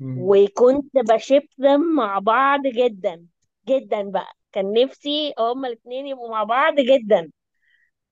مم. 0.00 0.16
وكنت 0.18 0.96
ب 1.12 1.18
ship 1.18 1.42
them 1.42 1.96
مع 1.96 2.18
بعض 2.18 2.60
جدا 2.66 3.24
جدا 3.68 4.02
بقى. 4.02 4.32
كان 4.52 4.72
نفسي 4.72 5.34
هما 5.38 5.68
الاتنين 5.68 6.06
يبقوا 6.06 6.30
مع 6.30 6.44
بعض 6.44 6.74
جدا. 6.74 7.30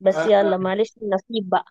بس 0.00 0.16
يلا 0.16 0.56
معلش 0.56 0.94
النصيب 1.02 1.48
بقى. 1.50 1.64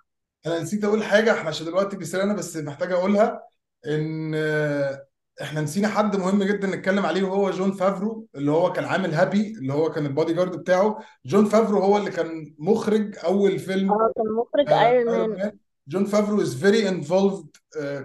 أنا 0.46 0.60
نسيت 0.60 0.84
أقول 0.84 1.04
حاجة 1.04 1.34
إحنا 1.34 1.50
عشان 1.50 1.66
الوقت 1.66 1.98
بيسرقنا 1.98 2.34
بس 2.34 2.58
محتاج 2.58 2.92
أقولها. 2.92 3.44
إن 3.88 4.32
آه، 4.36 5.08
إحنا 5.42 5.62
نسينا 5.62 5.88
حد 5.88 6.16
مهم 6.16 6.44
جدا 6.44 6.68
نتكلم 6.68 7.06
عليه 7.06 7.24
وهو 7.24 7.52
جون 7.52 7.72
فافرو 7.72 8.28
اللي 8.36 8.52
هو 8.52 8.74
كان 8.74 8.86
عامل 8.86 9.14
هابي 9.14 9.52
اللي 9.52 9.74
هو 9.74 9.90
كان 9.92 10.06
البادي 10.06 10.34
جارد 10.34 10.58
بتاعه. 10.58 11.00
جون 11.26 11.46
فافرو 11.46 11.80
هو 11.80 11.98
اللي 11.98 12.12
كان 12.12 12.56
مخرج 12.60 13.18
أول 13.26 13.60
فيلم 13.60 13.92
آه 13.92 14.12
كان 14.16 14.26
مخرج 14.26 14.70
Iron 14.70 15.14
Iron 15.14 15.30
Man 15.30 15.40
Man 15.40 15.58
جون 15.88 16.06
فافرو 16.06 16.42
is 16.42 16.64
very 16.64 16.90
involved 16.90 17.57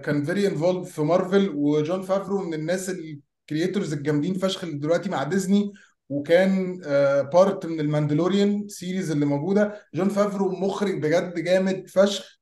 كان 0.03 0.25
very 0.25 0.47
involved 0.47 0.85
في 0.91 1.03
مارفل 1.03 1.53
وجون 1.55 2.03
فافرو 2.03 2.39
من 2.43 2.55
الناس 2.55 2.91
ال 2.91 3.02
creators 3.02 3.93
الجامدين 3.93 4.35
فشخ 4.35 4.65
اللي 4.65 4.79
دلوقتي 4.79 5.11
مع 5.11 5.23
ديزني. 5.23 5.73
وكان 6.09 6.79
part 7.33 7.67
من 7.67 7.81
الماندلوريان 7.81 8.69
series 8.69 9.11
اللي 9.11 9.27
موجودة. 9.27 9.87
جون 9.95 10.09
فافرو 10.09 10.49
مخرج 10.51 10.99
بجد 11.03 11.35
جامد 11.35 11.89
فشخ. 11.89 12.39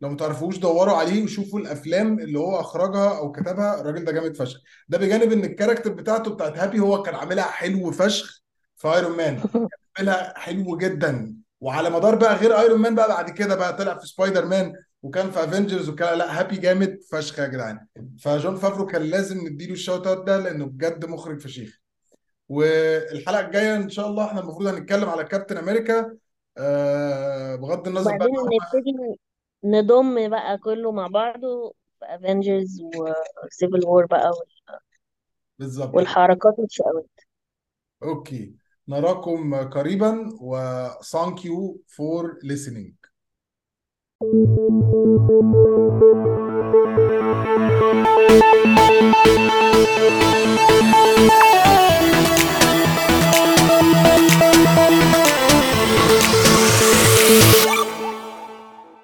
لو 0.00 0.08
ما 0.08 0.16
تعرفوش 0.16 0.58
دوروا 0.58 0.94
عليه 0.96 1.24
وشوفوا 1.24 1.60
الأفلام 1.60 2.18
اللي 2.18 2.38
هو 2.38 2.60
أخرجها 2.60 3.18
أو 3.18 3.32
كتبها. 3.32 3.80
الراجل 3.80 4.04
ده 4.04 4.12
جامد 4.12 4.36
فشخ. 4.36 4.60
ده 4.88 4.98
بجانب 4.98 5.32
إن 5.32 5.44
ال 5.44 5.49
character 5.49 5.92
بتاعته 5.92 6.30
بتاعت 6.34 6.58
هابي 6.58 6.80
هو 6.80 7.02
كان 7.02 7.14
عاملها 7.14 7.44
حلو 7.44 7.90
فشخ. 7.90 8.42
في 8.76 8.88
Iron 8.88 9.16
Man 9.16 9.40
عاملها 9.98 10.38
حلو 10.38 10.76
جدا. 10.76 11.36
وعلى 11.60 11.90
مدار 11.90 12.14
بقى 12.14 12.36
غير 12.36 12.58
Iron 12.58 12.80
Man 12.80 12.94
بقى 12.94 13.08
بعد 13.08 13.30
كده 13.30 13.54
بقى 13.54 13.76
طلع 13.76 13.98
في 13.98 14.06
سبايدر 14.06 14.44
مان 14.46 14.72
وكان 15.06 15.30
في 15.30 15.44
Avengers 15.44 15.88
وكان 15.88 16.18
لا 16.18 16.40
هابي 16.40 16.56
جامد 16.56 16.98
فشخ 17.10 17.38
يا 17.38 17.46
جدعان. 17.46 17.86
فجون 18.20 18.56
فافرو 18.56 18.86
كان 18.86 19.02
لازم 19.02 19.46
نديله 19.48 19.72
ال 19.72 19.78
shout 19.78 20.06
out 20.06 20.26
ده 20.26 20.36
لأنه 20.36 20.64
بجد 20.66 21.04
مخرج 21.04 21.40
فشيخ. 21.40 21.80
والحلقة 22.48 23.40
الجاية 23.46 23.76
إن 23.76 23.88
شاء 23.90 24.06
الله 24.08 24.24
إحنا 24.26 24.40
المفروض 24.40 24.66
هنتكلم 24.66 25.08
على 25.08 25.24
كابتن 25.24 25.56
أمريكا 25.56 26.16
آه 26.58 27.56
بغض 27.56 27.88
النظر 27.88 28.16
بقى 28.16 28.26
وبعدين 28.28 28.36
نبتدي 28.44 29.20
نضم 29.64 30.28
بقى 30.28 30.58
كله 30.58 30.92
مع 30.92 31.06
بعضه 31.06 31.74
في 31.98 32.04
Avengers 32.04 32.80
و 32.82 32.99
Civil 32.99 33.86
War 33.86 34.06
بقى 34.06 34.28
وال- 34.30 34.80
بالظبط. 35.58 35.94
والحركات 35.94 36.54
والشقاوات 36.58 37.10
okay. 38.02 38.54
نراكم 38.88 39.54
قريبا 39.54 40.28
و 40.40 40.56
Thank 44.28 44.48
you. 51.44 51.55